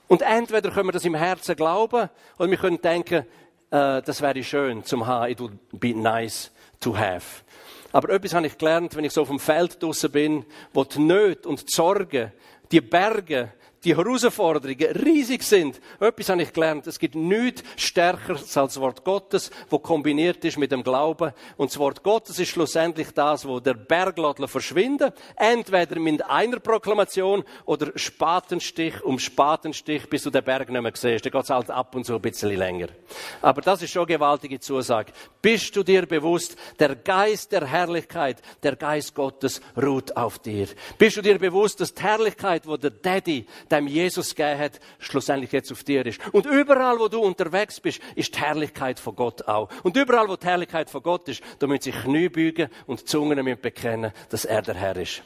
[0.07, 3.25] Und entweder können wir das im Herzen glauben, oder wir können denken,
[3.71, 7.43] äh, das wäre schön zum haben, it would be nice to have.
[7.91, 10.99] Aber etwas habe ich gelernt, wenn ich so auf dem Feld draussen bin, wo die
[10.99, 12.31] Nöte und die Sorgen,
[12.71, 13.51] die Berge,
[13.83, 15.79] die Herausforderungen riesig sind.
[15.99, 16.87] Etwas habe ich gelernt.
[16.87, 21.33] Es gibt nichts Stärkeres als das Wort Gottes, wo kombiniert ist mit dem Glauben.
[21.57, 24.09] Und das Wort Gottes ist schlussendlich das, wo der Berg
[24.49, 30.91] verschwinden Entweder mit einer Proklamation oder Spatenstich um Spatenstich, bis du den Berg nicht mehr
[30.95, 31.25] siehst.
[31.25, 32.87] Dann geht es halt ab und zu ein bisschen länger.
[33.41, 35.13] Aber das ist schon eine gewaltige Zusage.
[35.41, 40.67] Bist du dir bewusst, der Geist der Herrlichkeit, der Geist Gottes ruht auf dir?
[40.97, 45.51] Bist du dir bewusst, dass die Herrlichkeit, wo der Daddy, dem Jesus gegeben hat, schlussendlich
[45.51, 46.19] jetzt auf dir ist.
[46.31, 49.69] Und überall, wo du unterwegs bist, ist die Herrlichkeit von Gott auch.
[49.83, 53.43] Und überall, wo die Herrlichkeit von Gott ist, da müssen sich Knie beugen und Zungen
[53.61, 55.23] bekennen, dass er der Herr ist.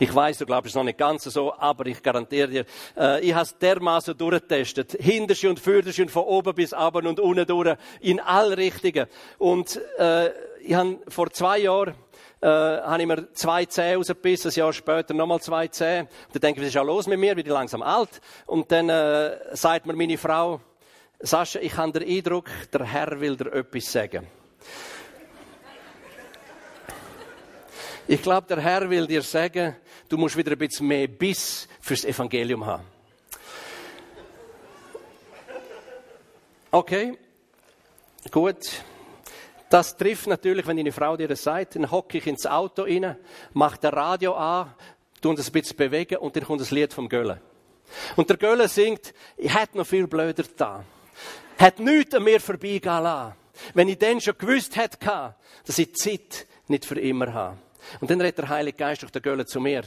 [0.00, 2.64] Ich weiß, du glaubst es noch nicht ganz so, aber ich garantiere dir,
[2.96, 4.92] äh, ich habe es dermaßen durchgetestet.
[4.92, 9.08] Hintersche und Vordersche und von oben bis unten und unten durch, in alle Richtungen.
[9.38, 11.94] Und äh, ich habe vor zwei Jahren
[12.40, 16.08] äh, habe ich mir zwei Zähne rausgebissen, ein Jahr später nochmal zwei Zähne.
[16.26, 18.20] Und dann denke ich, was ist ja los mit mir, bin ich langsam alt.
[18.46, 20.60] Und dann äh, sagt mir meine Frau,
[21.20, 24.28] Sascha, ich habe den Eindruck, der Herr will dir etwas sagen.
[28.06, 29.76] Ich glaube, der Herr will dir sagen,
[30.08, 32.84] du musst wieder ein bisschen mehr Biss fürs Evangelium haben.
[36.70, 37.18] Okay,
[38.30, 38.82] gut.
[39.70, 43.16] Das trifft natürlich, wenn deine Frau dir das sagt, dann hocke ich ins Auto rein,
[43.52, 44.74] mache das Radio an,
[45.20, 47.40] tue das ein bisschen bewegen und dann kommt das Lied vom Gölle.
[48.16, 50.84] Und der Gölle singt, ich hätte noch viel blöder da.
[51.58, 53.34] Hat nichts an mir vorbeigehen lassen.
[53.74, 55.34] Wenn ich dann schon gewusst hätte,
[55.66, 57.58] dass ich die Zeit nicht für immer habe.
[58.00, 59.82] Und dann redet der Heilige Geist durch den Gölle zu mir.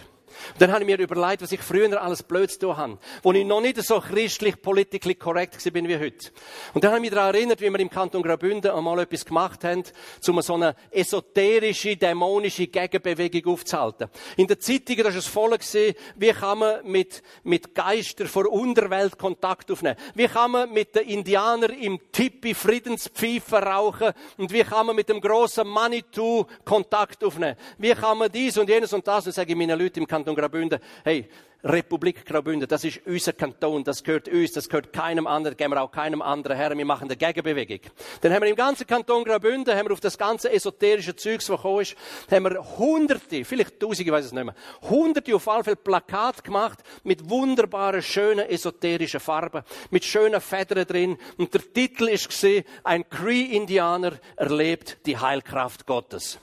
[0.53, 3.45] Und dann habe ich mir überlegt, was ich früher alles blöd zu habe, wo ich
[3.45, 6.29] noch nicht so christlich, politisch korrekt bin wie heute.
[6.73, 9.63] Und dann habe ich mich daran erinnert, wie wir im Kanton Graubünden einmal etwas gemacht
[9.63, 9.83] haben,
[10.27, 14.09] um so eine esoterische, dämonische Gegenbewegung aufzuhalten.
[14.37, 19.17] In der Zeitung, ist es voll gesehen, wie kann man mit, mit Geistern vor Unterwelt
[19.17, 19.97] Kontakt aufnehmen?
[20.15, 24.11] Wie kann man mit den Indianern im Tipi Friedenspfeifen rauchen?
[24.37, 27.55] Und wie kann man mit dem grossen Manitou Kontakt aufnehmen?
[27.77, 29.25] Wie kann man dies und jenes und das?
[29.25, 31.27] Und sage ich meinen Leuten im Kanton Kanton Graubünden, hey,
[31.63, 35.81] Republik Graubünden, das ist unser Kanton, das gehört uns, das gehört keinem anderen, geben wir
[35.81, 37.79] auch keinem anderen her, wir machen eine Gegenbewegung.
[38.21, 41.57] Dann haben wir im ganzen Kanton Graubünden, haben wir auf das ganze esoterische Zeugs, was
[41.57, 41.95] gekommen ist,
[42.29, 44.55] haben wir hunderte, vielleicht tausende, ich weiß es nicht mehr,
[44.89, 51.17] hunderte auf alle Fälle Plakat gemacht mit wunderbaren, schönen, esoterischen Farben, mit schönen Federn drin
[51.37, 56.39] und der Titel ist gesehen, ein Cree-Indianer erlebt die Heilkraft Gottes.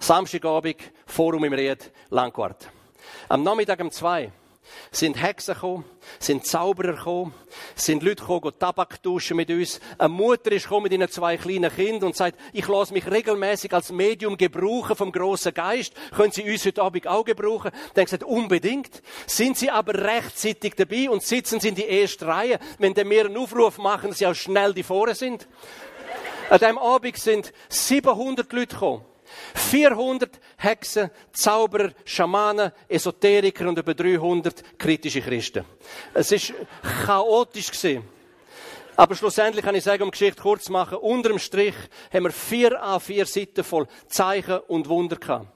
[0.00, 2.68] Samstagabend, Forum im Ried, Langquart.
[3.32, 4.30] Am Nachmittag um zwei
[4.90, 5.86] sind Hexen gekommen,
[6.18, 7.32] sind Zauberer gekommen,
[7.74, 9.80] sind Leute gekommen, Tabak duschen mit uns.
[9.96, 13.72] Eine Mutter ist gekommen mit ihren zwei kleinen Kindern und sagt, ich lasse mich regelmäßig
[13.72, 15.94] als Medium gebrauchen vom grossen Geist.
[16.14, 17.70] Können Sie uns heute Abend auch gebrauchen?
[17.94, 19.00] Dann gesagt, unbedingt.
[19.26, 22.58] Sind Sie aber rechtzeitig dabei und sitzen Sie in die erste Reihe.
[22.76, 25.48] Wenn wir einen Aufruf machen, dass Sie auch schnell die Vorne sind.
[26.50, 29.06] An diesem Abend sind 700 Leute gekommen.
[29.54, 35.64] 400 Hexen, Zauberer, Schamanen, Esoteriker und über 300 kritische Christen.
[36.14, 36.52] Es ist
[37.04, 38.04] chaotisch gewesen.
[38.96, 41.74] Aber schlussendlich kann ich sagen, um die Geschichte kurz zu machen, unterm Strich
[42.12, 45.46] haben wir vier a vier Seiten voll Zeichen und Wunder gehabt.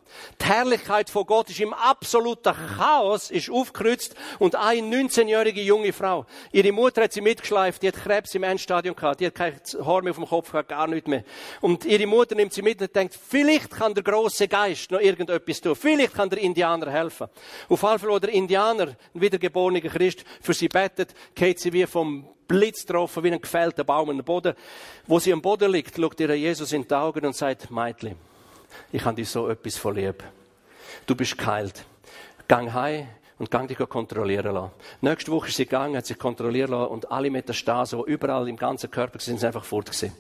[0.41, 6.27] Die Herrlichkeit von Gott ist im absoluten Chaos, ist aufgekreuzt und eine 19-jährige junge Frau,
[6.53, 10.03] ihre Mutter hat sie mitgeschleift, die hat Krebs im Endstadium gehabt, die hat kein Haar
[10.03, 11.25] mehr auf dem Kopf gehabt, gar nichts mehr.
[11.61, 15.61] Und ihre Mutter nimmt sie mit und denkt, vielleicht kann der große Geist noch irgendetwas
[15.61, 17.29] tun, vielleicht kann der Indianer helfen.
[17.69, 21.87] Auf jeden Fall, wo der Indianer, ein wiedergeborener Christ, für sie betet, geht sie wie
[21.87, 24.55] vom Blitz getroffen, wie ein gefällter Baum in den Boden.
[25.07, 28.15] Wo sie am Boden liegt, schaut ihr Jesus in die Augen und sagt, Meitli,
[28.93, 30.23] ich habe dich so etwas verliebt.
[31.07, 31.85] Du bist geheilt.
[32.49, 34.71] Gang heim und gang dich kontrollieren lassen.
[35.03, 38.57] Nächste Woche ist sie gegangen, hat sich kontrollieren lassen und alle Metastasen, die überall im
[38.57, 40.13] ganzen Körper sind, sind einfach fort gewesen.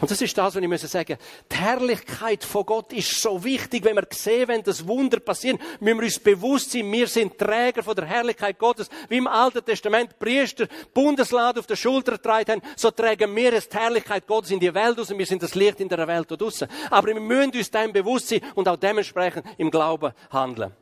[0.00, 1.16] Und das ist das, was ich muss sagen.
[1.50, 5.98] Die Herrlichkeit von Gott ist so wichtig, wenn wir sehen, wenn das Wunder passiert, müssen
[5.98, 8.88] wir uns bewusst sein, wir sind Träger von der Herrlichkeit Gottes.
[9.08, 13.68] Wie im Alten Testament Priester Bundeslade auf der Schulter getragen haben, so tragen wir es
[13.68, 16.28] die Herrlichkeit Gottes in die Welt aus und wir sind das Licht in der Welt
[16.28, 16.68] dort draussen.
[16.90, 20.72] Aber wir müssen uns dem bewusst sein und auch dementsprechend im Glauben handeln.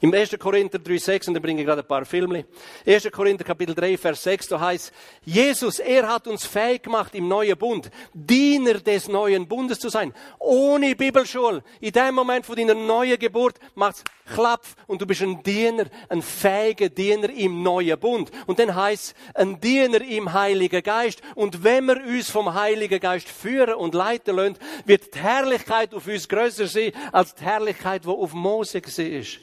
[0.00, 0.38] Im 1.
[0.38, 2.44] Korinther 3,6, und dann bringe ich gerade ein paar Filme.
[2.86, 3.10] 1.
[3.10, 4.92] Korinther Kapitel 3, Vers 6, da heißt,
[5.24, 10.14] Jesus, er hat uns fähig gemacht im neuen Bund, Diener des neuen Bundes zu sein.
[10.38, 11.64] Ohne Bibelschule.
[11.80, 16.22] In dem Moment von deiner neuen Geburt macht's Klapf und du bist ein Diener, ein
[16.22, 18.30] fähiger Diener im neuen Bund.
[18.46, 21.22] Und dann heißt ein Diener im Heiligen Geist.
[21.34, 26.06] Und wenn wir uns vom Heiligen Geist führen und leiten lassen, wird die Herrlichkeit auf
[26.06, 29.40] uns größer sein, als die Herrlichkeit, die auf Mose ist.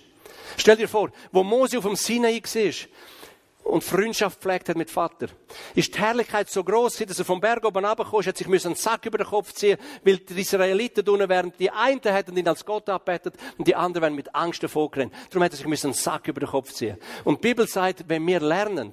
[0.58, 5.28] Stell dir vor, wo Mose auf dem Sinai war und Freundschaft pflegt hat mit Vater,
[5.74, 8.76] ist die Herrlichkeit so groß, dass er vom Berg oben runtergekommen ist, hat sich einen
[8.76, 12.64] Sack über den Kopf ziehen, weil die Israeliten unten während die einen hätten ihn als
[12.64, 15.14] Gott abbettet und die anderen wären mit Angst davor gerannt.
[15.30, 16.98] Darum hat er sich einen Sack über den Kopf ziehen.
[17.24, 18.92] Und die Bibel sagt, wenn wir lernen,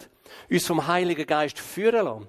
[0.50, 2.28] uns vom Heiligen Geist führen lassen,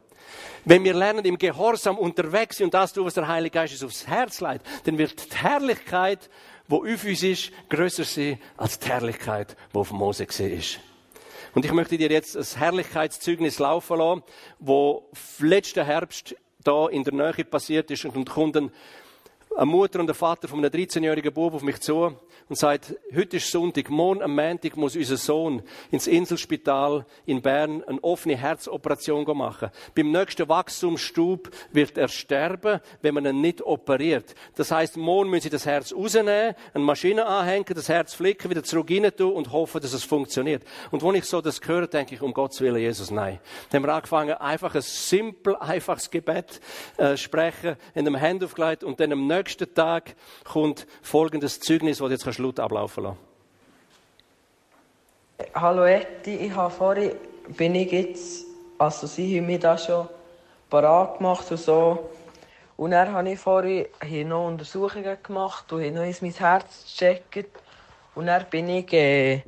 [0.66, 3.84] wenn wir lernen, im Gehorsam unterwegs sind und das tun, was der Heilige Geist uns
[3.84, 6.30] aufs Herz leitet, dann wird die Herrlichkeit
[6.74, 10.80] wo auf uns ist, grösser sein als die Herrlichkeit, die auf Mose ist.
[11.54, 14.24] Und ich möchte dir jetzt ein Herrlichkeitszeugnis laufen lassen,
[14.58, 15.08] wo
[15.38, 18.72] letzten Herbst da in der Nähe passiert ist und kommt eine
[19.66, 22.18] Mutter und ein Vater von einem 13-jährigen Bub auf mich zu
[22.50, 27.84] und sagt, heute ist Sonntag, morgen am Montag muss unser Sohn ins Inselspital in Bern
[27.84, 29.70] eine offene Herzoperation machen.
[29.96, 34.36] Beim nächsten Wachstumsstub wird er sterben, wenn man ihn nicht operiert.
[34.56, 38.64] Das heißt, morgen müssen sie das Herz rausnehmen, eine Maschine anhängen, das Herz flicken, wieder
[38.64, 40.64] zurück rein tun und hoffen, dass es funktioniert.
[40.92, 43.40] Und wenn ich so das höre, denke ich, um Gottes Willen, Jesus, nein.
[43.70, 46.60] Dann haben wir angefangen, einfach ein simpel, einfaches Gebet
[46.98, 52.12] äh, sprechen, in einem Hand aufgelegt und dann am nächsten Tag kommt folgendes Zeugnis, das
[52.12, 53.18] jetzt kannst du laut ablaufen lassen.
[55.54, 57.12] Hallo Etti, ich habe vorhin,
[57.58, 58.46] bin ich jetzt,
[58.78, 60.08] also sie haben mich da schon
[60.70, 62.10] parat gemacht und so.
[62.78, 67.50] Und dann habe ich vorhin hier noch Untersuchungen gemacht und habe noch mein Herz gecheckt.
[68.16, 69.44] Und dann bin ich, äh,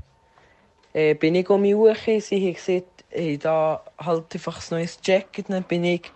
[0.94, 1.96] äh, bin ich um mich hoch.
[1.96, 5.50] Sie haben gesagt, ich da halt einfach ein neues Jacket.
[5.50, 6.12] Dann bin ich,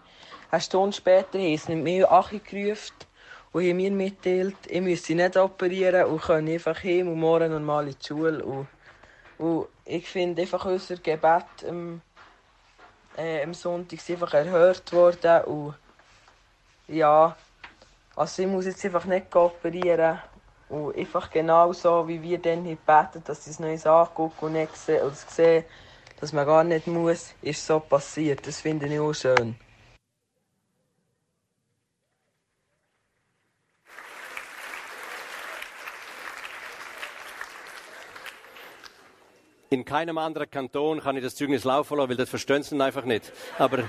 [0.52, 3.09] eine Stunde später, haben sie mir Achi gerufen
[3.52, 7.88] und haben mir mitteilt, ich müsse nicht operieren und kann einfach hin und morgen normal
[7.88, 8.44] in die Schule.
[8.44, 8.68] Und,
[9.38, 12.02] und ich finde einfach unser Gebet am,
[13.18, 15.76] äh, am Sonntag einfach erhört worden und
[16.88, 17.36] ja,
[18.16, 20.20] also ich muss jetzt einfach nicht operieren
[20.70, 24.76] und einfach genau so, wie wir dann beten, dass sie es Neues angucken und nicht
[24.76, 25.66] sehen, oder sehen,
[26.20, 28.46] dass man gar nicht muss, ist so passiert.
[28.46, 29.56] Das finde ich auch schön.
[39.72, 43.06] In keinem anderen Kanton kann ich das Zeugnis laufen lassen, weil das verstehen sie einfach
[43.06, 43.32] nicht.
[43.60, 43.84] Aber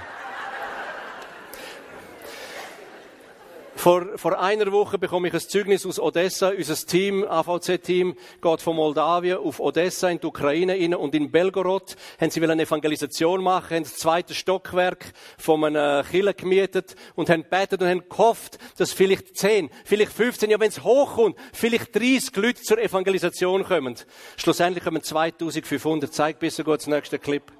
[3.80, 6.50] Vor, vor einer Woche bekomme ich ein Zeugnis aus Odessa.
[6.50, 11.96] Unser Team, AVC-Team, geht von Moldawien auf Odessa in die Ukraine rein und in Belgorod
[12.20, 17.42] haben sie eine Evangelisation machen, haben das zweite Stockwerk von einem Killer gemietet und haben
[17.48, 22.36] betet und haben gehofft, dass vielleicht 10, vielleicht 15, ja wenn es hochkommt, vielleicht 30
[22.36, 23.94] Leute zur Evangelisation kommen.
[24.36, 26.12] Schlussendlich kommen 2500.
[26.12, 27.50] Zeig besser gut das nächste Clip.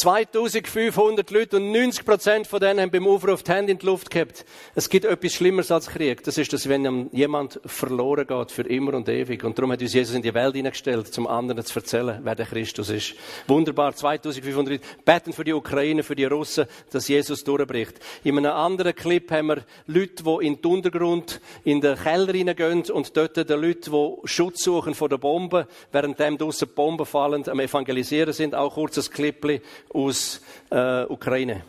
[0.00, 4.10] 2500 Leute und 90 Prozent von denen haben beim Aufruf die Hände in die Luft
[4.10, 4.46] gehabt.
[4.74, 6.24] Es gibt etwas Schlimmeres als Krieg.
[6.24, 9.44] Das ist, dass wenn jemand verloren geht für immer und ewig.
[9.44, 12.46] Und darum hat uns Jesus in die Welt hineingestellt, zum anderen zu erzählen, wer der
[12.46, 13.14] Christus ist.
[13.46, 13.94] Wunderbar.
[13.94, 18.00] 2500 Leute beten für die Ukraine, für die Russen, dass Jesus durchbricht.
[18.24, 22.90] In einem anderen Clip haben wir Leute, die in den Untergrund, in den Keller hineingehen
[22.90, 27.46] und dort die Leute, die Schutz suchen vor den Bomben, während dem draussen Bomben fallen,
[27.46, 28.54] am Evangelisieren sind.
[28.54, 29.60] Auch kurzes Clipli
[29.92, 31.62] aus äh, Ukraine.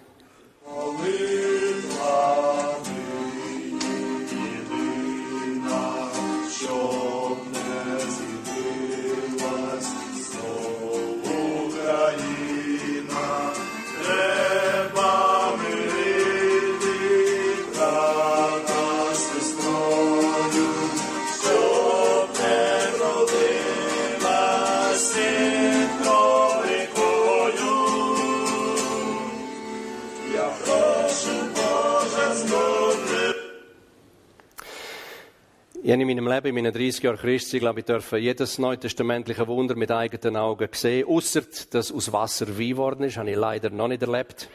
[35.91, 39.45] Ich habe in meinem Leben, in meinen 30 Jahren Christi, glaube ich, dürfen jedes neutestamentliche
[39.45, 41.05] Wunder mit eigenen Augen sehen.
[41.05, 44.47] Ausser, dass aus Wasser Wein geworden ist, habe ich leider noch nicht erlebt.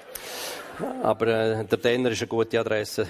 [1.03, 3.07] Aber äh, der Denner ist eine gute Adresse.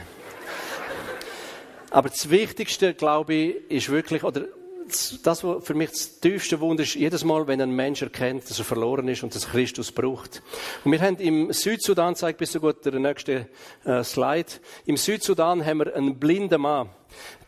[1.91, 4.47] Aber das Wichtigste, glaube ich, ist wirklich, oder
[5.23, 8.59] das, was für mich das tiefste Wunder ist, jedes Mal, wenn ein Mensch erkennt, dass
[8.59, 10.43] er verloren ist und dass Christus braucht.
[10.83, 13.47] Und wir haben im Südsudan, zeigt bis so gut der nächste
[13.85, 14.51] äh, Slide,
[14.85, 16.89] im Südsudan haben wir einen blinden Mann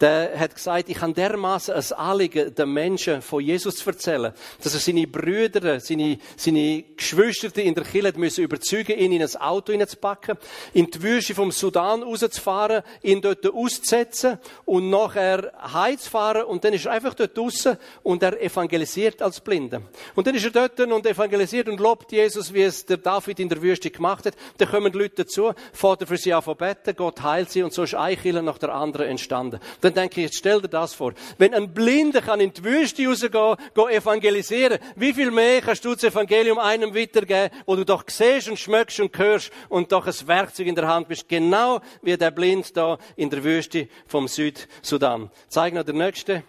[0.00, 4.74] der hat gesagt, ich habe dermaßen ein Anliegen, den Menschen von Jesus zu erzählen, dass
[4.74, 9.72] er seine Brüder, seine, seine Geschwister in der Kirche müssen überzeugen, ihn in ein Auto
[9.72, 10.36] hineinzupacken,
[10.72, 16.86] in die Wüste vom Sudan rauszufahren, ihn dort auszusetzen und nachher heimzufahren und dann ist
[16.86, 19.82] er einfach dort draussen und er evangelisiert als Blinde.
[20.14, 23.48] Und dann ist er dort und evangelisiert und lobt Jesus, wie es der David in
[23.48, 24.34] der Wüste gemacht hat.
[24.58, 27.82] Dann kommen die Leute dazu, er für sie an beten, Gott heilt sie und so
[27.82, 29.57] ist ein Killer nach der anderen entstanden.
[29.80, 31.12] Dann denke ich, jetzt stell dir das vor.
[31.38, 35.94] Wenn ein Blinder kann in die Wüste rausgehen, gehen evangelisieren, wie viel mehr kannst du
[35.94, 40.28] das Evangelium einem weitergeben, wo du doch siehst und schmeckst und hörst und doch ein
[40.28, 45.30] Werkzeug in der Hand bist, genau wie der Blind da in der Wüste vom Südsudan.
[45.48, 46.42] Zeig noch der Nächste.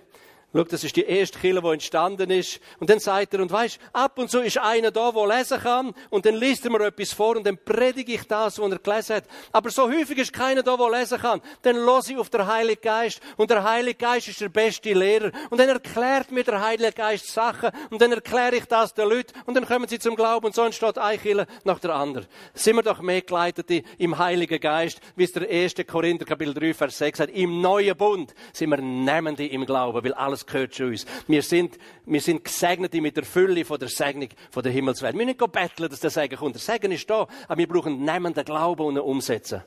[0.51, 2.59] Schau, das ist die erste Kille, die entstanden ist.
[2.79, 5.93] Und dann sagt er, und weisst, ab und zu ist einer da, der lesen kann,
[6.09, 9.17] und dann liest er mir etwas vor, und dann predige ich das, was er gelesen
[9.17, 9.25] hat.
[9.51, 11.41] Aber so häufig ist keiner da, der lesen kann.
[11.61, 15.31] Dann los ich auf den Heiligen Geist, und der Heilige Geist ist der beste Lehrer.
[15.51, 19.33] Und dann erklärt mir der Heilige Geist Sachen, und dann erkläre ich das den Leuten,
[19.45, 22.25] und dann kommen sie zum Glauben, und so entsteht eine Kille nach der anderen.
[22.55, 25.75] Sind wir doch mehr Geleitete im Heiligen Geist, wie es der 1.
[25.85, 27.35] Korinther Kapitel 3, Vers 6 sagt.
[27.35, 31.05] Im neuen Bund sind wir Nehmende im Glauben, weil alles gehört zu uns.
[31.27, 35.13] Wir sind, wir sind Gesegnete mit der Fülle von der Segnung von der Himmelswelt.
[35.13, 36.55] Wir müssen nicht betteln, dass der Segen kommt.
[36.55, 39.63] Der Segen ist da, aber wir brauchen nehmenden Glauben und Umsetzen.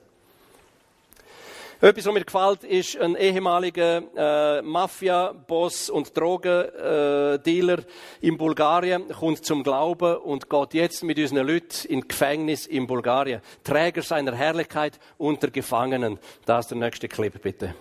[1.82, 7.85] Etwas, was mir gefällt, ist ein ehemaliger äh, Mafia-Boss und Drogendealer äh,
[8.20, 13.40] in Bulgarien, kommt zum Glauben und geht jetzt mit unseren Leuten in Gefängnis in Bulgarien.
[13.64, 16.20] Träger seiner Herrlichkeit unter Gefangenen.
[16.46, 17.74] Da ist der nächste Clip, bitte.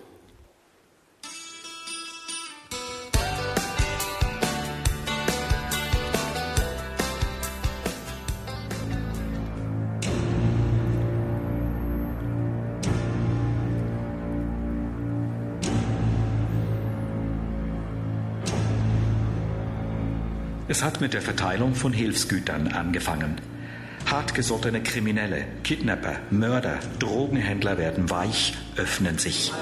[20.72, 23.36] Es hat mit der Verteilung von Hilfsgütern angefangen.
[24.10, 29.52] Hartgesottene Kriminelle, Kidnapper, Mörder, Drogenhändler werden weich, öffnen sich.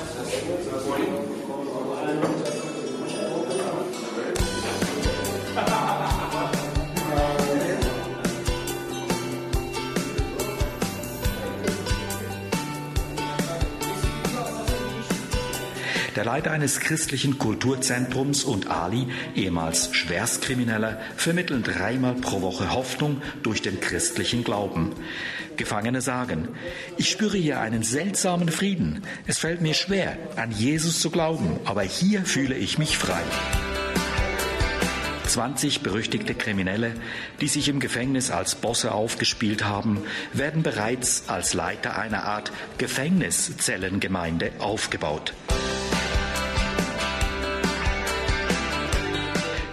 [16.20, 23.62] Der Leiter eines christlichen Kulturzentrums und Ali, ehemals Schwerstkrimineller, vermitteln dreimal pro Woche Hoffnung durch
[23.62, 24.92] den christlichen Glauben.
[25.56, 26.48] Gefangene sagen,
[26.98, 29.02] ich spüre hier einen seltsamen Frieden.
[29.26, 33.22] Es fällt mir schwer, an Jesus zu glauben, aber hier fühle ich mich frei.
[35.26, 36.92] 20 berüchtigte Kriminelle,
[37.40, 40.02] die sich im Gefängnis als Bosse aufgespielt haben,
[40.34, 45.32] werden bereits als Leiter einer Art Gefängniszellengemeinde aufgebaut.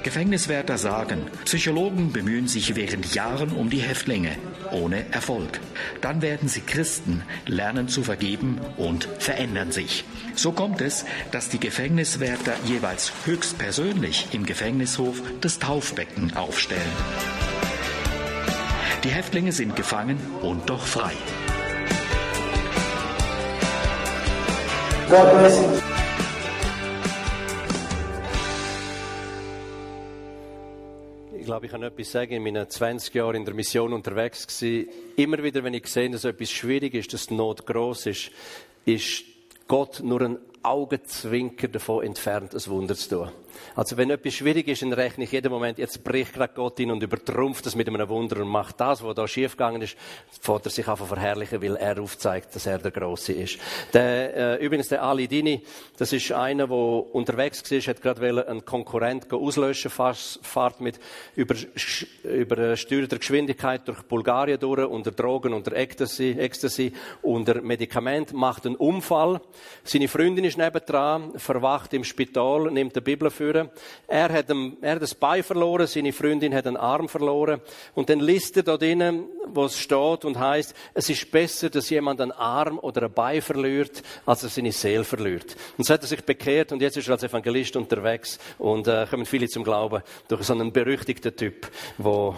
[0.07, 4.37] Gefängniswärter sagen, Psychologen bemühen sich während Jahren um die Häftlinge,
[4.71, 5.59] ohne Erfolg.
[5.99, 10.05] Dann werden sie Christen, lernen zu vergeben und verändern sich.
[10.33, 16.81] So kommt es, dass die Gefängniswärter jeweils höchstpersönlich im Gefängnishof das Taufbecken aufstellen.
[19.03, 21.11] Die Häftlinge sind gefangen und doch frei.
[25.09, 26.06] God bless you.
[31.47, 32.33] Glaube, ich kann etwas sagen.
[32.33, 34.89] In meinen 20 Jahren in der Mission unterwegs gewesen.
[35.15, 38.31] Immer wieder, wenn ich sehe, dass etwas schwierig ist, dass die Not groß ist,
[38.85, 39.23] ist
[39.67, 43.31] Gott nur ein Augenzwinker davon entfernt, ein Wunder zu tun.
[43.75, 46.91] Also wenn etwas schwierig ist, dann rechne ich jeden Moment, jetzt bricht gerade Gott in
[46.91, 49.97] und übertrumpft das mit einem Wunder und macht das, was da schiefgegangen ist,
[50.47, 53.59] er sich einfach verherrlichen, weil er aufzeigt, dass er der Große ist.
[53.93, 55.63] Der, äh, übrigens, der Ali Dini,
[55.97, 60.99] das ist einer, der unterwegs war, hat gerade einen Konkurrent auslöschen, fast, fährt mit
[61.35, 61.55] über,
[62.23, 69.41] übersteuerter Geschwindigkeit durch Bulgarien durch, unter Drogen, unter Ecstasy, Ecstasy, unter Medikament, macht einen Unfall.
[69.83, 73.69] Seine Freundin ist nebendran, verwacht im Spital, nimmt die Bibel für führen.
[74.07, 77.61] Er hat, ein, er hat das Bein verloren, seine Freundin hat einen Arm verloren.
[77.95, 81.89] Und dann liest er da drinnen, wo es steht und heißt, es ist besser, dass
[81.89, 85.55] jemand einen Arm oder ein Bein verliert, als er seine Seele verliert.
[85.77, 89.05] Und so hat er sich bekehrt und jetzt ist er als Evangelist unterwegs und äh,
[89.09, 91.67] kommen viele zum Glauben durch so einen berüchtigten Typ,
[91.97, 92.35] wo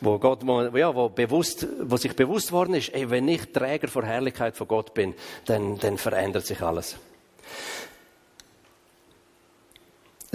[0.00, 3.88] wo Gott, wo, ja, wo bewusst, wo sich bewusst worden ist, ey, wenn ich Träger
[3.88, 5.12] vor Herrlichkeit von Gott bin,
[5.46, 6.96] dann, dann verändert sich alles.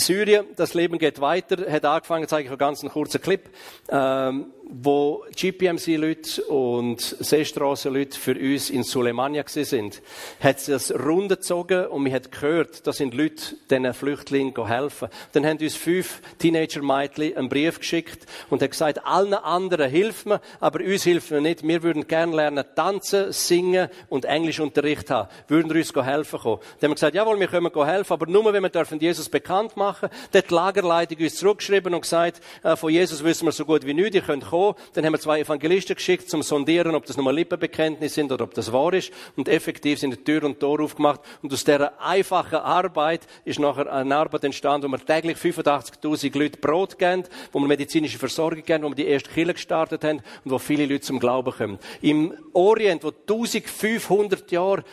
[0.02, 3.50] Syrien, das Leben geht weiter, hat angefangen, zeige ich einen ganz kurzen Clip.
[3.90, 10.02] Ähm, wo GPMC-Leute und Seestrassen-Leute für uns in Sulemania sind,
[10.40, 15.10] hat es das Runde gezogen und man hat gehört, da sind Leute diesen Flüchtlingen helfen.
[15.34, 20.40] Dann haben uns fünf Teenager-Mädchen einen Brief geschickt und haben gesagt, allen anderen hilft mir,
[20.62, 21.68] aber uns hilft mir nicht.
[21.68, 25.30] Wir würden gerne lernen, tanzen, singen und Englischunterricht haben.
[25.50, 26.60] Würden uns helfen kommen.
[26.80, 29.76] Dann haben wir gesagt, jawohl, wir können helfen, aber nur, wenn wir dürfen Jesus bekannt
[29.76, 30.10] machen.
[30.32, 33.86] Dann hat die Lagerleitung uns zurückgeschrieben und gesagt, äh, von Jesus wissen wir so gut
[33.86, 34.90] wie nichts, ihr könnt kommen gekommen.
[34.94, 38.54] Dann haben wir zwei Evangelisten geschickt, zum Sondieren, ob das nur Lippenbekenntnis sind oder ob
[38.54, 39.12] das wahr ist.
[39.36, 41.22] Und effektiv sind die Tür und Tor aufgemacht.
[41.42, 46.60] Und aus dieser einfachen Arbeit ist nachher eine Arbeit entstanden, wo wir täglich 85.000 Leute
[46.60, 50.52] Brot geben, wo wir medizinische Versorgung geben, wo wir die erste Kirche gestartet haben und
[50.52, 51.80] wo viele Leute zum Glauben kommen.
[52.02, 54.84] Im Orient, wo 1500 Jahre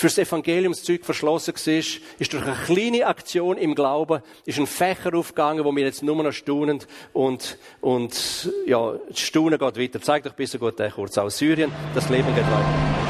[0.00, 5.64] fürs Evangeliumszeug verschlossen war, ist durch eine kleine Aktion im Glauben, ist ein Fächer aufgegangen,
[5.64, 6.80] wo wir jetzt nur noch staunen
[7.12, 10.00] und, und, ja, Staunen geht weiter.
[10.00, 11.70] Zeig doch bitte gut den kurz aus Syrien.
[11.94, 13.00] Das Leben geht weiter.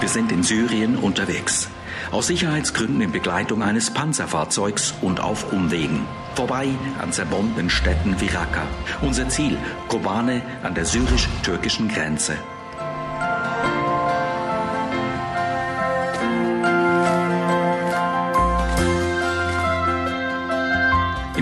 [0.00, 1.68] Wir sind in Syrien unterwegs.
[2.12, 6.06] Aus Sicherheitsgründen in Begleitung eines Panzerfahrzeugs und auf Umwegen.
[6.34, 6.68] Vorbei
[7.00, 8.66] an zerbombten Städten wie Raqqa.
[9.02, 9.56] Unser Ziel,
[9.88, 12.36] Kobane an der syrisch-türkischen Grenze.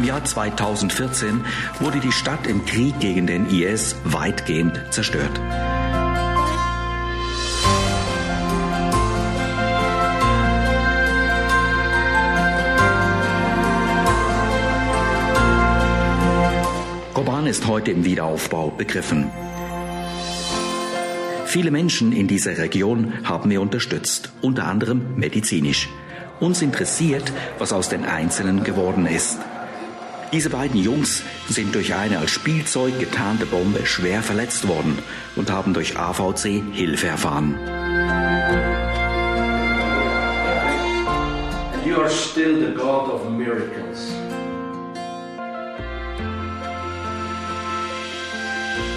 [0.01, 1.45] Im Jahr 2014
[1.79, 5.39] wurde die Stadt im Krieg gegen den IS weitgehend zerstört.
[17.13, 19.31] Koban ist heute im Wiederaufbau begriffen.
[21.45, 25.91] Viele Menschen in dieser Region haben wir unterstützt, unter anderem medizinisch.
[26.41, 29.39] Uns interessiert, was aus den Einzelnen geworden ist.
[30.33, 34.97] Diese beiden Jungs sind durch eine als Spielzeug getarnte Bombe schwer verletzt worden
[35.35, 37.59] und haben durch AVC Hilfe erfahren.
[41.85, 44.12] You are still the God of miracles.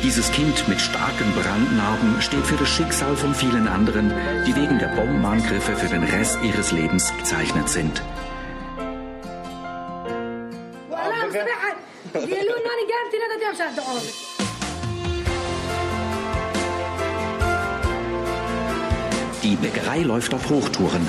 [0.04, 4.14] Dieses Kind mit starken Brandnarben steht für das Schicksal von vielen anderen,
[4.46, 8.04] die wegen der Bombenangriffe für den Rest ihres Lebens gezeichnet sind.
[19.42, 21.08] Die Bäckerei läuft auf Hochtouren.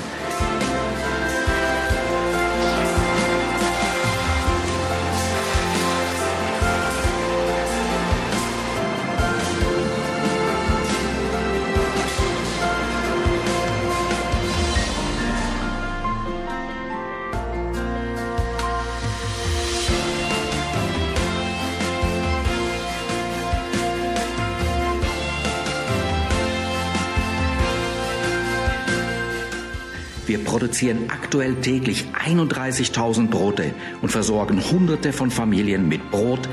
[30.65, 36.49] Produzieren aktuell täglich 31.000 Brote und versorgen Hunderte von Familien mit Brot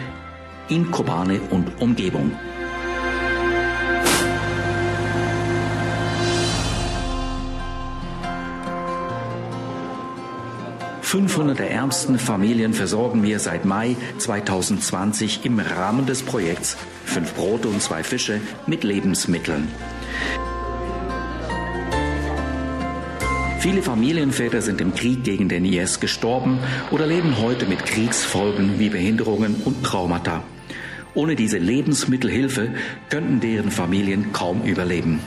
[0.68, 2.32] in Kobane und Umgebung.
[11.00, 17.68] 500 der ärmsten Familien versorgen wir seit Mai 2020 im Rahmen des Projekts Fünf Brote
[17.68, 19.68] und zwei Fische mit Lebensmitteln.
[23.62, 26.58] Viele Familienväter sind im Krieg gegen den IS gestorben
[26.90, 30.42] oder leben heute mit Kriegsfolgen wie Behinderungen und Traumata.
[31.14, 32.74] Ohne diese Lebensmittelhilfe
[33.08, 35.20] könnten deren Familien kaum überleben.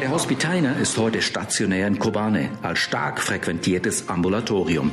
[0.00, 4.90] Der Hospitainer ist heute stationär in Kobane als stark frequentiertes Ambulatorium.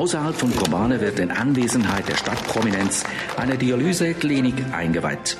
[0.00, 3.04] Außerhalb von Kobane wird in Anwesenheit der Stadtprominenz
[3.36, 5.36] eine Dialyseklinik eingeweiht.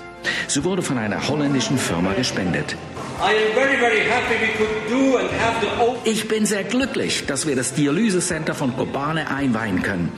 [0.49, 2.77] Sie wurde von einer holländischen Firma gespendet.
[6.05, 10.13] Ich bin sehr glücklich, dass wir das Dialysecenter von Kobane einweihen können.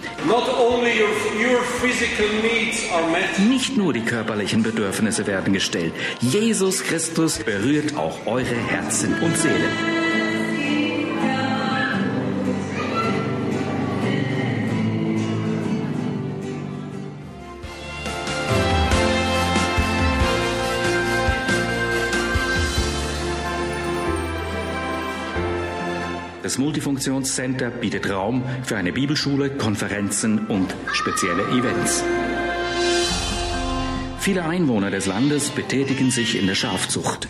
[3.49, 5.93] Nicht nur die körperlichen Bedürfnisse werden gestellt.
[6.19, 10.02] Jesus Christus berührt auch eure Herzen und Seelen.
[26.53, 32.05] Das Multifunktionscenter bietet Raum für eine Bibelschule, Konferenzen und spezielle Events.
[34.19, 37.27] Viele Einwohner des Landes betätigen sich in der Schafzucht.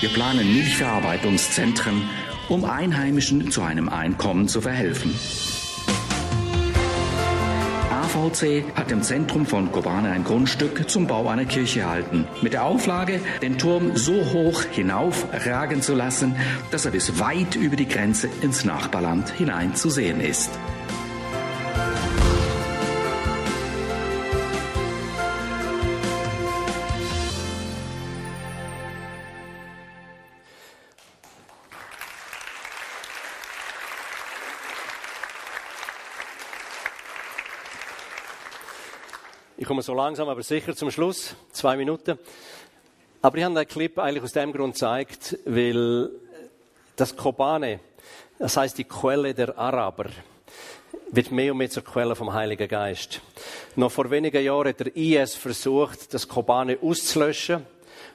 [0.00, 2.08] Wir planen Milchverarbeitungszentren,
[2.48, 5.14] um Einheimischen zu einem Einkommen zu verhelfen.
[8.16, 12.26] AVC hat im Zentrum von Kobane ein Grundstück zum Bau einer Kirche erhalten.
[12.40, 16.34] Mit der Auflage, den Turm so hoch hinaufragen zu lassen,
[16.70, 20.50] dass er bis weit über die Grenze ins Nachbarland hinein zu sehen ist.
[39.76, 41.36] Komme so langsam, aber sicher zum Schluss.
[41.52, 42.18] Zwei Minuten.
[43.20, 46.08] Aber ich habe den Clip eigentlich aus dem Grund gezeigt, weil
[46.96, 47.80] das Kobane,
[48.38, 50.06] das heißt die Quelle der Araber,
[51.10, 53.20] wird mehr und mehr zur Quelle vom Heiligen Geist.
[53.74, 57.66] Noch vor wenigen Jahren hat der IS versucht, das Kobane auszulöschen.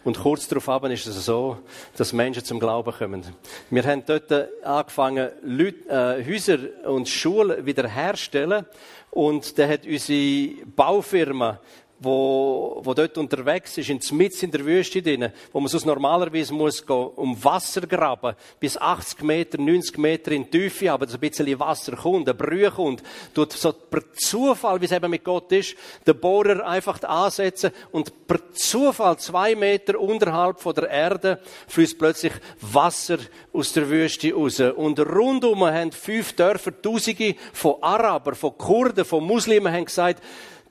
[0.04, 1.58] Und kurz darauf ist es so,
[1.96, 3.24] dass Menschen zum Glauben kommen.
[3.70, 4.32] Wir haben dort
[4.64, 8.66] angefangen, Leute, äh, Häuser und Schulen wiederherzustellen.
[9.12, 11.60] Und der hat unsere Baufirma
[12.02, 16.52] wo, wo dort unterwegs ist, in Mitz in der Wüste drin, wo man sonst normalerweise
[16.52, 21.14] muss gehen, um Wasser graben, bis 80 Meter, 90 Meter in die Tiefe, aber dass
[21.14, 23.04] ein bisschen Wasser kommt, ein Brühe kommt,
[23.36, 25.76] tut so per Zufall, wie es eben mit Gott ist,
[26.08, 32.34] den Bohrer einfach ansetzen und per Zufall zwei Meter unterhalb von der Erde fließt plötzlich
[32.62, 33.20] Wasser
[33.54, 34.60] aus der Wüste raus.
[34.60, 40.24] Und rundum haben fünf Dörfer, Tausende von Arabern, von Kurden, von Muslimen haben gesagt,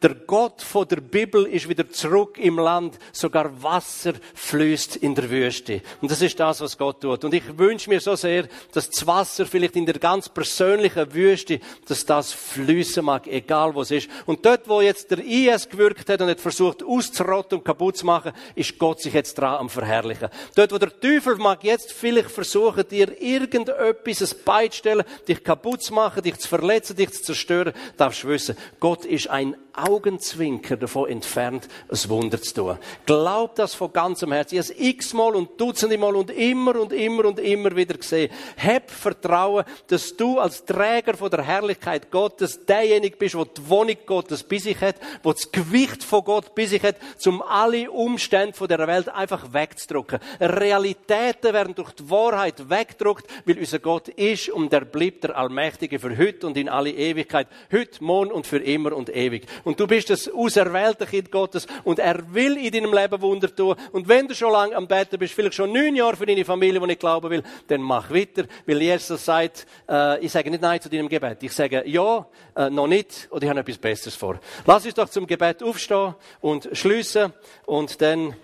[0.02, 2.98] der Gott von der Bibel ist wieder zurück im Land.
[3.12, 5.82] Sogar Wasser fließt in der Wüste.
[6.00, 7.24] Und das ist das, was Gott tut.
[7.24, 11.60] Und ich wünsche mir so sehr, dass das Wasser vielleicht in der ganz persönlichen Wüste,
[11.86, 14.08] dass das fließen mag, egal wo es ist.
[14.24, 18.06] Und dort, wo jetzt der IS gewirkt hat und hat versucht auszurotten und kaputt zu
[18.06, 20.30] machen, ist Gott sich jetzt dran am Verherrlichen.
[20.54, 25.92] Dort, wo der Teufel mag jetzt vielleicht versuchen, dir irgendetwas ein beizustellen, dich kaputt zu
[25.92, 29.56] machen, dich zu verletzen, dich zu zerstören, darfst du wissen, Gott ist ein
[29.90, 32.78] Augenzwinker davon entfernt, ein Wunder zu tun.
[33.06, 34.56] Glaub das von ganzem Herzen.
[34.56, 38.30] Ich habe es x-mal und dutzende Mal und immer und immer und immer wieder gesehen.
[38.56, 43.96] Hab Vertrauen, dass du als Träger von der Herrlichkeit Gottes derjenige bist, der die Wohnung
[44.06, 48.54] Gottes bei sich hat, der das Gewicht von Gott bei sich hat, um alle Umstände
[48.54, 50.20] von der Welt einfach wegzudrücken.
[50.40, 55.98] Realitäten werden durch die Wahrheit weggedruckt, weil unser Gott ist und der bleibt der Allmächtige
[55.98, 57.48] für heute und in alle Ewigkeit.
[57.72, 59.46] Heute, morgen und für immer und ewig.
[59.64, 63.74] Und Du bist das auserwählte Kind Gottes und er will in deinem Leben Wunder tun.
[63.92, 66.78] Und wenn du schon lange am Betten bist, vielleicht schon neun Jahre für deine Familie,
[66.78, 70.82] die nicht glauben will, dann mach weiter, weil Jesus sagt, äh, ich sage nicht Nein
[70.82, 71.42] zu deinem Gebet.
[71.44, 72.26] Ich sage Ja,
[72.56, 74.38] äh, noch nicht, oder ich habe etwas Besseres vor.
[74.66, 77.32] Lass uns doch zum Gebet aufstehen und schließen
[77.64, 78.36] und dann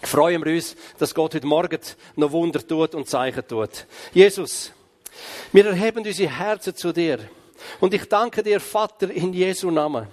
[0.00, 1.80] freuen wir uns, dass Gott heute Morgen
[2.14, 3.84] noch Wunder tut und Zeichen tut.
[4.14, 4.72] Jesus,
[5.52, 7.18] wir erheben unsere Herzen zu dir.
[7.78, 10.06] Und ich danke dir, Vater, in Jesu Namen,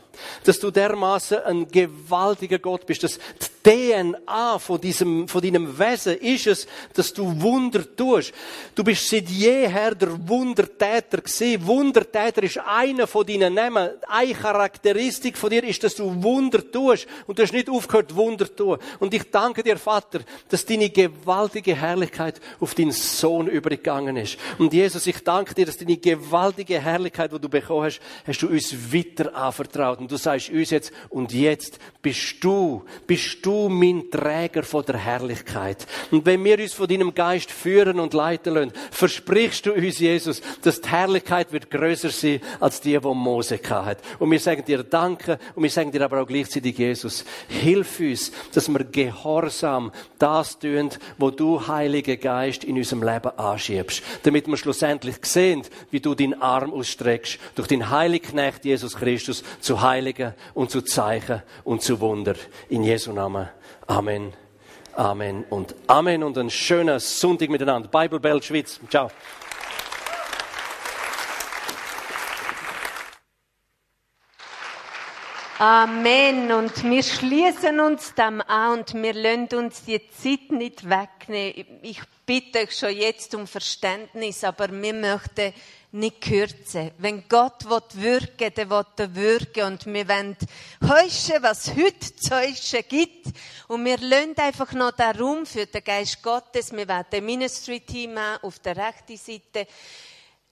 [0.45, 3.19] dass du dermaßen ein gewaltiger Gott bist, dass
[3.63, 8.33] DNA von diesem, von deinem Wesen ist es, dass du Wunder tust.
[8.75, 11.65] Du bist seit jeher der Wundertäter gewesen.
[11.65, 13.91] Wundertäter ist einer von deinen Namen.
[14.05, 17.07] Eine Charakteristik von dir ist, dass du Wunder tust.
[17.25, 18.77] Und du hast nicht aufgehört, Wunder zu tun.
[18.99, 24.37] Und ich danke dir, Vater, dass deine gewaltige Herrlichkeit auf deinen Sohn übergegangen ist.
[24.57, 28.49] Und Jesus, ich danke dir, dass deine gewaltige Herrlichkeit, die du bekommen hast, hast du
[28.49, 29.99] uns weiter anvertraut.
[29.99, 34.83] Und du sagst uns jetzt, und jetzt bist du, bist du du mein Träger von
[34.83, 35.85] der Herrlichkeit.
[36.09, 40.41] Und wenn wir uns von deinem Geist führen und leiten lassen, versprichst du uns, Jesus,
[40.63, 43.99] dass die Herrlichkeit wird größer sein als die, die Mose hat.
[44.17, 48.31] Und wir sagen dir Danke und wir sagen dir aber auch gleichzeitig, Jesus, hilf uns,
[48.53, 54.01] dass wir gehorsam das tun, wo du, Heiliger Geist, in unserem Leben anschiebst.
[54.23, 59.43] Damit wir schlussendlich sehen, wie du deinen Arm ausstreckst, durch den Heiligen Knecht Jesus Christus
[59.59, 62.35] zu Heiligen und zu Zeichen und zu Wunder.
[62.69, 63.42] In Jesu Namen.
[63.93, 64.33] Amen,
[64.95, 67.87] Amen und Amen und ein schöner Sonntag miteinander.
[67.89, 68.79] Bible Bell Schweiz.
[68.89, 69.11] Ciao.
[75.65, 76.51] Amen.
[76.51, 81.79] Und wir schließen uns dem an und wir lassen uns die Zeit nicht wegnehmen.
[81.81, 85.53] Ich bitte euch schon jetzt um Verständnis, aber wir möchten
[85.93, 86.91] nicht kürzen.
[86.97, 89.63] Wenn Gott wirken will, dann will er wirken.
[89.63, 90.35] Und wir wollen
[90.85, 93.27] heuschen, was heute zu heuschen gibt.
[93.69, 96.73] Und wir lassen einfach noch den Raum für den Geist Gottes.
[96.73, 99.65] Wir werden ein Ministry-Team auf der rechten Seite.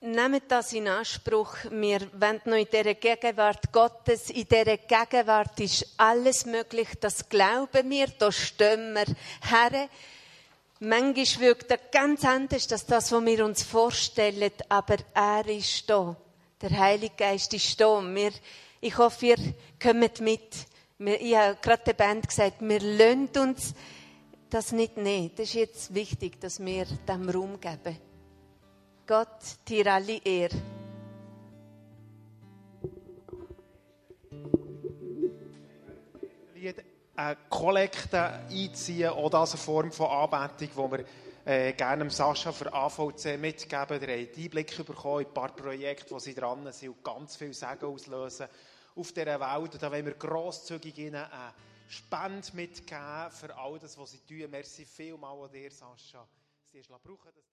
[0.04, 1.56] Nehmt das in Anspruch.
[1.70, 4.32] Wir wollen noch in dieser Gegenwart Gottes.
[4.32, 6.88] In dieser Gegenwart ist alles möglich.
[7.00, 8.08] Das glauben wir.
[8.08, 9.06] Da stehen wir
[9.42, 9.88] her.
[10.80, 16.16] Manchmal wirkt er ganz anders als das, was wir uns vorstellen, aber er ist da.
[16.60, 18.02] Der Heilige Geist ist da.
[18.02, 18.32] Wir,
[18.80, 20.66] ich hoffe, ihr kommt mit.
[20.98, 23.76] Ich habe gerade der Band gesagt, wir lassen uns
[24.50, 25.30] das nicht nehmen.
[25.36, 28.11] Das ist jetzt wichtig, dass wir dem Raum geben.
[29.08, 30.58] Gott, dir alle Ehre.
[37.22, 41.06] eine Kollekte einziehen oder als eine Form von Anbetung, wo wir
[41.46, 44.00] äh, gerne Sascha für AVC mitgeben.
[44.00, 47.54] Der hat Einblick bekommen in ein paar Projekte, wo sie dran sind und ganz viel
[47.54, 48.48] Sagen auslösen
[48.96, 49.74] auf dieser Welt.
[49.74, 51.54] Und da wollen wir grosszügig ihnen eine
[51.88, 54.50] Spende mitgeben für all das, was sie tun.
[54.50, 56.28] Merci vielmals an dir, Sascha.
[56.72, 57.51] Sie brauchen das.